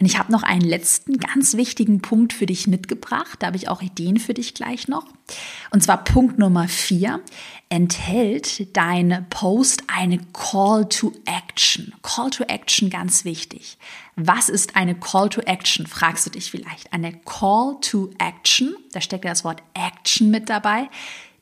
Und 0.00 0.06
ich 0.06 0.18
habe 0.18 0.32
noch 0.32 0.42
einen 0.42 0.62
letzten 0.62 1.18
ganz 1.18 1.56
wichtigen 1.56 2.02
Punkt 2.02 2.32
für 2.32 2.46
dich 2.46 2.66
mitgebracht. 2.66 3.36
Da 3.38 3.46
habe 3.46 3.56
ich 3.56 3.68
auch 3.68 3.80
Ideen 3.80 4.18
für 4.18 4.34
dich 4.34 4.54
gleich 4.54 4.88
noch. 4.88 5.06
Und 5.70 5.84
zwar 5.84 6.02
Punkt 6.02 6.36
Nummer 6.36 6.66
vier. 6.66 7.20
Enthält 7.68 8.76
dein 8.76 9.26
Post 9.30 9.84
eine 9.86 10.18
Call 10.32 10.88
to 10.88 11.12
Action? 11.26 11.94
Call 12.02 12.30
to 12.30 12.42
Action 12.44 12.90
ganz 12.90 13.24
wichtig. 13.24 13.78
Was 14.16 14.48
ist 14.48 14.74
eine 14.74 14.96
Call 14.96 15.28
to 15.28 15.42
Action? 15.42 15.86
Fragst 15.86 16.26
du 16.26 16.30
dich 16.30 16.50
vielleicht. 16.50 16.92
Eine 16.92 17.12
Call 17.12 17.76
to 17.80 18.10
Action, 18.18 18.74
da 18.92 19.00
steckt 19.00 19.24
ja 19.24 19.30
das 19.30 19.44
Wort 19.44 19.62
Action 19.74 20.30
mit 20.30 20.48
dabei, 20.48 20.88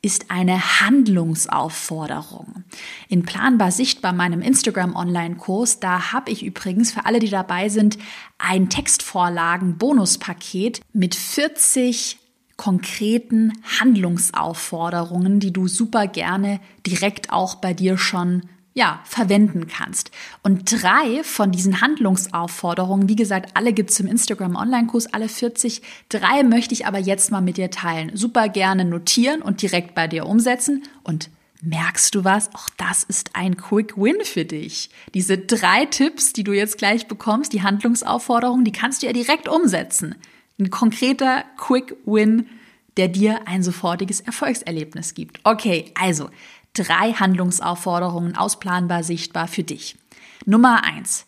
ist 0.02 0.30
eine 0.32 0.80
Handlungsaufforderung. 0.80 2.64
In 3.08 3.22
Planbar 3.22 3.70
Sichtbar, 3.70 4.12
meinem 4.12 4.42
Instagram-Online-Kurs, 4.42 5.78
da 5.78 6.10
habe 6.12 6.32
ich 6.32 6.44
übrigens 6.44 6.90
für 6.92 7.06
alle, 7.06 7.20
die 7.20 7.30
dabei 7.30 7.68
sind, 7.68 7.98
ein 8.36 8.68
Textvorlagen-Bonuspaket 8.68 10.80
mit 10.92 11.14
40 11.14 12.18
konkreten 12.56 13.52
Handlungsaufforderungen, 13.80 15.38
die 15.38 15.52
du 15.52 15.68
super 15.68 16.08
gerne 16.08 16.58
direkt 16.86 17.32
auch 17.32 17.54
bei 17.56 17.72
dir 17.72 17.96
schon 17.96 18.42
ja, 18.74 19.00
verwenden 19.04 19.66
kannst. 19.66 20.10
Und 20.42 20.82
drei 20.82 21.22
von 21.24 21.52
diesen 21.52 21.80
Handlungsaufforderungen, 21.80 23.08
wie 23.08 23.16
gesagt, 23.16 23.50
alle 23.54 23.72
gibt's 23.72 24.00
im 24.00 24.06
Instagram 24.06 24.56
Online-Kurs, 24.56 25.12
alle 25.12 25.28
40. 25.28 25.82
Drei 26.08 26.42
möchte 26.42 26.72
ich 26.72 26.86
aber 26.86 26.98
jetzt 26.98 27.30
mal 27.30 27.42
mit 27.42 27.58
dir 27.58 27.70
teilen. 27.70 28.12
Super 28.14 28.48
gerne 28.48 28.84
notieren 28.84 29.42
und 29.42 29.60
direkt 29.60 29.94
bei 29.94 30.08
dir 30.08 30.26
umsetzen. 30.26 30.84
Und 31.02 31.30
merkst 31.60 32.14
du 32.14 32.24
was? 32.24 32.48
Auch 32.54 32.70
das 32.78 33.04
ist 33.04 33.30
ein 33.34 33.56
Quick 33.56 33.96
Win 33.96 34.24
für 34.24 34.44
dich. 34.44 34.88
Diese 35.12 35.36
drei 35.36 35.84
Tipps, 35.84 36.32
die 36.32 36.44
du 36.44 36.52
jetzt 36.52 36.78
gleich 36.78 37.06
bekommst, 37.06 37.52
die 37.52 37.62
Handlungsaufforderungen, 37.62 38.64
die 38.64 38.72
kannst 38.72 39.02
du 39.02 39.06
ja 39.06 39.12
direkt 39.12 39.48
umsetzen. 39.48 40.14
Ein 40.58 40.70
konkreter 40.70 41.44
Quick 41.58 41.94
Win, 42.06 42.48
der 42.96 43.08
dir 43.08 43.46
ein 43.46 43.62
sofortiges 43.62 44.20
Erfolgserlebnis 44.20 45.14
gibt. 45.14 45.40
Okay, 45.44 45.92
also 45.94 46.30
drei 46.74 47.12
Handlungsaufforderungen 47.12 48.36
ausplanbar 48.36 49.02
sichtbar 49.02 49.48
für 49.48 49.62
dich. 49.62 49.96
Nummer 50.44 50.84
eins. 50.84 51.26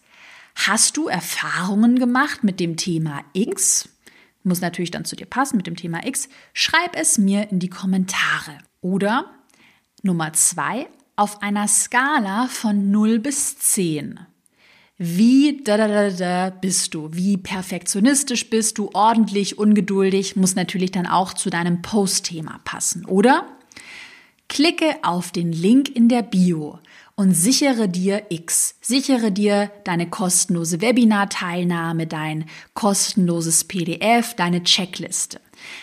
Hast 0.54 0.96
du 0.96 1.08
Erfahrungen 1.08 1.98
gemacht 1.98 2.44
mit 2.44 2.60
dem 2.60 2.76
Thema 2.76 3.22
X? 3.32 3.88
Muss 4.44 4.60
natürlich 4.60 4.90
dann 4.90 5.04
zu 5.04 5.16
dir 5.16 5.26
passen 5.26 5.56
mit 5.56 5.66
dem 5.66 5.76
Thema 5.76 6.06
X. 6.06 6.28
Schreib 6.52 6.96
es 6.96 7.18
mir 7.18 7.50
in 7.50 7.58
die 7.58 7.70
Kommentare. 7.70 8.58
Oder 8.80 9.30
Nummer 10.02 10.32
zwei, 10.34 10.86
auf 11.16 11.42
einer 11.42 11.66
Skala 11.66 12.46
von 12.48 12.90
0 12.90 13.18
bis 13.20 13.58
10. 13.58 14.20
Wie 14.96 15.62
da, 15.64 15.76
da, 15.76 15.88
da, 15.88 16.10
da 16.10 16.50
bist 16.50 16.94
du? 16.94 17.08
Wie 17.12 17.36
perfektionistisch 17.36 18.48
bist 18.50 18.78
du? 18.78 18.90
Ordentlich, 18.92 19.58
ungeduldig? 19.58 20.36
Muss 20.36 20.54
natürlich 20.54 20.92
dann 20.92 21.06
auch 21.06 21.32
zu 21.32 21.50
deinem 21.50 21.82
Postthema 21.82 22.60
passen, 22.64 23.04
oder? 23.06 23.46
Klicke 24.48 24.96
auf 25.02 25.32
den 25.32 25.52
Link 25.52 25.88
in 25.88 26.08
der 26.08 26.22
Bio 26.22 26.78
und 27.16 27.32
sichere 27.32 27.88
dir 27.88 28.24
X. 28.28 28.76
Sichere 28.80 29.30
dir 29.30 29.70
deine 29.84 30.08
kostenlose 30.08 30.80
Webinar-Teilnahme, 30.80 32.06
dein 32.06 32.46
kostenloses 32.74 33.64
PDF, 33.64 34.34
deine 34.34 34.62
Checkliste. 34.64 35.40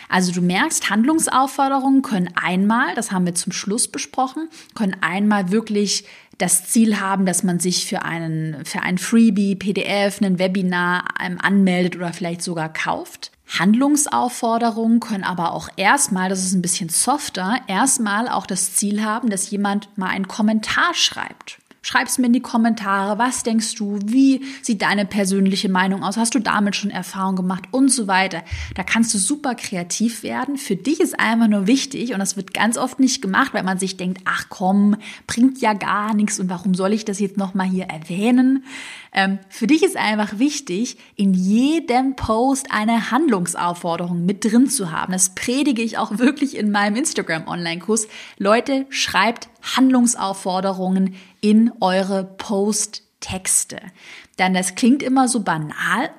Also 0.08 0.32
du 0.32 0.42
merkst, 0.42 0.90
Handlungsaufforderungen 0.90 2.02
können 2.02 2.30
einmal, 2.34 2.94
das 2.94 3.10
haben 3.10 3.26
wir 3.26 3.34
zum 3.34 3.52
Schluss 3.52 3.88
besprochen, 3.88 4.48
können 4.74 4.96
einmal 5.00 5.50
wirklich 5.50 6.04
das 6.38 6.68
Ziel 6.68 7.00
haben, 7.00 7.26
dass 7.26 7.42
man 7.42 7.60
sich 7.60 7.86
für 7.86 8.02
einen, 8.02 8.64
für 8.64 8.80
ein 8.80 8.98
Freebie, 8.98 9.56
PDF, 9.56 10.20
ein 10.20 10.38
Webinar 10.38 11.04
ähm, 11.24 11.38
anmeldet 11.40 11.96
oder 11.96 12.12
vielleicht 12.12 12.42
sogar 12.42 12.72
kauft. 12.72 13.32
Handlungsaufforderungen 13.58 15.00
können 15.00 15.24
aber 15.24 15.52
auch 15.52 15.68
erstmal, 15.76 16.28
das 16.28 16.44
ist 16.44 16.54
ein 16.54 16.62
bisschen 16.62 16.88
softer, 16.88 17.60
erstmal 17.66 18.28
auch 18.28 18.46
das 18.46 18.74
Ziel 18.74 19.04
haben, 19.04 19.30
dass 19.30 19.50
jemand 19.50 19.88
mal 19.96 20.08
einen 20.08 20.28
Kommentar 20.28 20.94
schreibt. 20.94 21.58
Schreib's 21.84 22.18
mir 22.18 22.28
in 22.28 22.32
die 22.32 22.40
Kommentare, 22.40 23.18
was 23.18 23.42
denkst 23.42 23.74
du, 23.74 23.98
wie 24.04 24.40
sieht 24.62 24.82
deine 24.82 25.04
persönliche 25.04 25.68
Meinung 25.68 26.04
aus, 26.04 26.16
hast 26.16 26.32
du 26.36 26.38
damit 26.38 26.76
schon 26.76 26.90
Erfahrung 26.90 27.34
gemacht 27.34 27.64
und 27.72 27.88
so 27.88 28.06
weiter. 28.06 28.44
Da 28.76 28.84
kannst 28.84 29.12
du 29.14 29.18
super 29.18 29.56
kreativ 29.56 30.22
werden. 30.22 30.58
Für 30.58 30.76
dich 30.76 31.00
ist 31.00 31.18
einfach 31.18 31.48
nur 31.48 31.66
wichtig 31.66 32.12
und 32.12 32.20
das 32.20 32.36
wird 32.36 32.54
ganz 32.54 32.78
oft 32.78 33.00
nicht 33.00 33.20
gemacht, 33.20 33.52
weil 33.52 33.64
man 33.64 33.78
sich 33.78 33.96
denkt, 33.96 34.20
ach 34.24 34.46
komm, 34.48 34.96
bringt 35.26 35.60
ja 35.60 35.72
gar 35.72 36.14
nichts 36.14 36.38
und 36.38 36.48
warum 36.48 36.74
soll 36.74 36.92
ich 36.92 37.04
das 37.04 37.18
jetzt 37.18 37.36
nochmal 37.36 37.66
hier 37.66 37.86
erwähnen? 37.86 38.64
Ähm, 39.12 39.40
für 39.48 39.66
dich 39.66 39.82
ist 39.82 39.96
einfach 39.96 40.38
wichtig, 40.38 40.96
in 41.16 41.34
jedem 41.34 42.14
Post 42.14 42.68
eine 42.70 43.10
Handlungsaufforderung 43.10 44.24
mit 44.24 44.44
drin 44.44 44.70
zu 44.70 44.92
haben. 44.92 45.12
Das 45.12 45.34
predige 45.34 45.82
ich 45.82 45.98
auch 45.98 46.18
wirklich 46.18 46.56
in 46.56 46.70
meinem 46.70 46.94
Instagram 46.94 47.48
Online-Kurs. 47.48 48.06
Leute, 48.38 48.86
schreibt 48.88 49.48
Handlungsaufforderungen 49.76 51.16
in 51.42 51.70
eure 51.80 52.24
Posttexte. 52.24 53.76
Denn 54.38 54.54
das 54.54 54.74
klingt 54.74 55.02
immer 55.02 55.28
so 55.28 55.40
banal, 55.42 56.10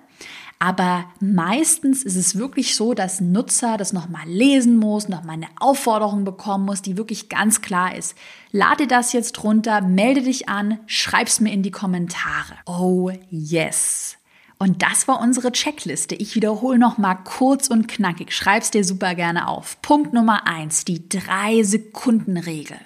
aber 0.60 1.06
meistens 1.20 2.04
ist 2.04 2.16
es 2.16 2.38
wirklich 2.38 2.76
so, 2.76 2.94
dass 2.94 3.20
Nutzer 3.20 3.76
das 3.76 3.92
nochmal 3.92 4.26
lesen 4.28 4.78
muss, 4.78 5.10
nochmal 5.10 5.36
eine 5.36 5.50
Aufforderung 5.60 6.24
bekommen 6.24 6.66
muss, 6.66 6.82
die 6.82 6.96
wirklich 6.96 7.28
ganz 7.28 7.62
klar 7.62 7.96
ist. 7.96 8.16
Lade 8.52 8.88
das 8.88 9.12
jetzt 9.12 9.44
runter, 9.44 9.82
melde 9.82 10.22
dich 10.22 10.48
an, 10.48 10.80
schreib's 10.86 11.42
mir 11.42 11.52
in 11.52 11.64
die 11.64 11.72
Kommentare. 11.72 12.54
Oh 12.66 13.12
yes. 13.30 14.16
Und 14.58 14.82
das 14.84 15.10
war 15.10 15.20
unsere 15.20 15.52
Checkliste. 15.52 16.16
Ich 16.16 16.36
wiederhole 16.36 16.80
noch 16.80 16.98
mal 16.98 17.16
kurz 17.16 17.68
und 17.68 17.90
knackig. 17.90 18.32
Schreib's 18.32 18.72
dir 18.72 18.86
super 18.86 19.16
gerne 19.16 19.50
auf. 19.50 19.82
Punkt 19.82 20.14
Nummer 20.14 20.48
eins: 20.48 20.86
die 20.86 21.10
drei 21.10 21.64
Sekunden 21.64 22.38
Regel. 22.38 22.78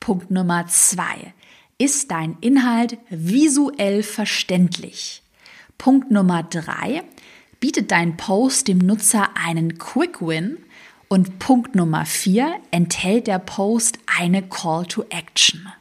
Punkt 0.00 0.30
Nummer 0.30 0.66
zwei: 0.66 1.32
ist 1.80 2.10
dein 2.10 2.36
Inhalt 2.42 2.98
visuell 3.08 4.02
verständlich? 4.02 5.22
Punkt 5.78 6.10
Nummer 6.10 6.42
drei, 6.42 7.02
bietet 7.58 7.90
dein 7.90 8.18
Post 8.18 8.68
dem 8.68 8.78
Nutzer 8.78 9.30
einen 9.34 9.78
Quick 9.78 10.20
Win? 10.20 10.58
Und 11.08 11.38
Punkt 11.38 11.74
Nummer 11.74 12.04
vier, 12.04 12.60
enthält 12.70 13.26
der 13.26 13.38
Post 13.38 13.98
eine 14.06 14.42
Call 14.42 14.84
to 14.86 15.04
Action? 15.08 15.72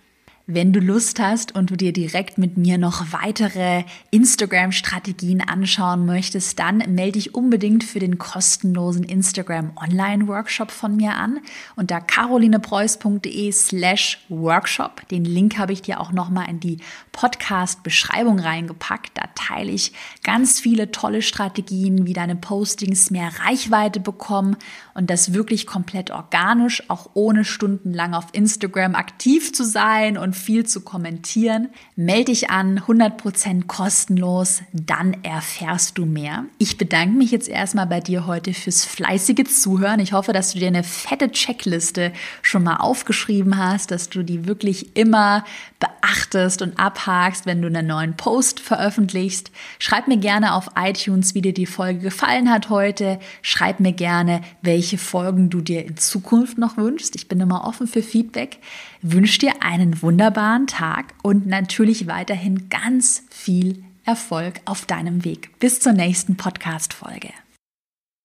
Wenn 0.51 0.73
du 0.73 0.79
Lust 0.79 1.19
hast 1.19 1.53
und 1.53 1.69
du 1.69 1.75
dir 1.75 1.93
direkt 1.93 2.39
mit 2.39 2.57
mir 2.57 2.79
noch 2.79 3.13
weitere 3.13 3.83
Instagram-Strategien 4.09 5.41
anschauen 5.41 6.07
möchtest, 6.07 6.57
dann 6.57 6.79
melde 6.87 7.19
dich 7.19 7.35
unbedingt 7.35 7.83
für 7.83 7.99
den 7.99 8.17
kostenlosen 8.17 9.03
Instagram 9.03 9.73
Online-Workshop 9.75 10.71
von 10.71 10.95
mir 10.95 11.13
an 11.13 11.39
unter 11.75 12.01
carolinepreuß.de 12.01 13.51
slash 13.51 14.25
Workshop. 14.29 15.07
Den 15.09 15.23
Link 15.23 15.59
habe 15.59 15.71
ich 15.71 15.83
dir 15.83 15.99
auch 15.99 16.11
nochmal 16.11 16.49
in 16.49 16.59
die 16.59 16.79
Podcast-Beschreibung 17.19 18.39
reingepackt. 18.39 19.17
Da 19.17 19.23
teile 19.35 19.71
ich 19.71 19.91
ganz 20.23 20.61
viele 20.61 20.91
tolle 20.91 21.21
Strategien, 21.21 22.05
wie 22.05 22.13
deine 22.13 22.37
Postings 22.37 23.11
mehr 23.11 23.29
Reichweite 23.45 23.99
bekommen 23.99 24.55
und 24.93 25.09
das 25.09 25.33
wirklich 25.33 25.67
komplett 25.67 26.11
organisch, 26.11 26.89
auch 26.89 27.09
ohne 27.15 27.43
stundenlang 27.43 28.13
auf 28.13 28.27
Instagram 28.31 28.95
aktiv 28.95 29.51
zu 29.51 29.65
sein 29.65 30.17
und 30.17 30.33
viel 30.33 30.65
zu 30.65 30.79
kommentieren. 30.79 31.67
Melde 31.97 32.31
dich 32.31 32.51
an, 32.51 32.79
100% 32.79 33.67
kostenlos, 33.67 34.61
dann 34.71 35.17
erfährst 35.21 35.97
du 35.97 36.05
mehr. 36.05 36.45
Ich 36.57 36.77
bedanke 36.77 37.17
mich 37.17 37.31
jetzt 37.31 37.49
erstmal 37.49 37.87
bei 37.87 37.99
dir 37.99 38.27
heute 38.27 38.53
fürs 38.53 38.85
fleißige 38.85 39.43
Zuhören. 39.43 39.99
Ich 39.99 40.13
hoffe, 40.13 40.31
dass 40.31 40.53
du 40.53 40.59
dir 40.59 40.67
eine 40.67 40.83
fette 40.83 41.31
Checkliste 41.31 42.13
schon 42.43 42.63
mal 42.63 42.77
aufgeschrieben 42.77 43.57
hast, 43.57 43.91
dass 43.91 44.07
du 44.07 44.23
die 44.23 44.45
wirklich 44.45 44.95
immer 44.95 45.43
beachtest 45.79 46.61
und 46.61 46.79
abhakst, 47.09 47.45
wenn 47.45 47.61
du 47.61 47.67
einen 47.67 47.87
neuen 47.87 48.15
Post 48.15 48.59
veröffentlichst. 48.59 49.51
Schreib 49.79 50.07
mir 50.07 50.17
gerne 50.17 50.53
auf 50.53 50.69
iTunes, 50.77 51.35
wie 51.35 51.41
dir 51.41 51.53
die 51.53 51.65
Folge 51.65 51.99
gefallen 51.99 52.49
hat 52.49 52.69
heute. 52.69 53.19
Schreib 53.41 53.79
mir 53.79 53.93
gerne, 53.93 54.41
welche 54.61 54.97
Folgen 54.97 55.49
du 55.49 55.61
dir 55.61 55.85
in 55.85 55.97
Zukunft 55.97 56.57
noch 56.57 56.77
wünschst. 56.77 57.15
Ich 57.15 57.27
bin 57.27 57.39
immer 57.39 57.67
offen 57.67 57.87
für 57.87 58.03
Feedback. 58.03 58.59
Wünsche 59.01 59.39
dir 59.39 59.53
einen 59.61 60.01
wunderbaren 60.01 60.67
Tag 60.67 61.13
und 61.23 61.47
natürlich 61.47 62.07
weiterhin 62.07 62.69
ganz 62.69 63.23
viel 63.29 63.83
Erfolg 64.05 64.61
auf 64.65 64.85
deinem 64.85 65.23
Weg. 65.25 65.59
Bis 65.59 65.79
zur 65.79 65.93
nächsten 65.93 66.35
Podcast-Folge. 66.35 67.29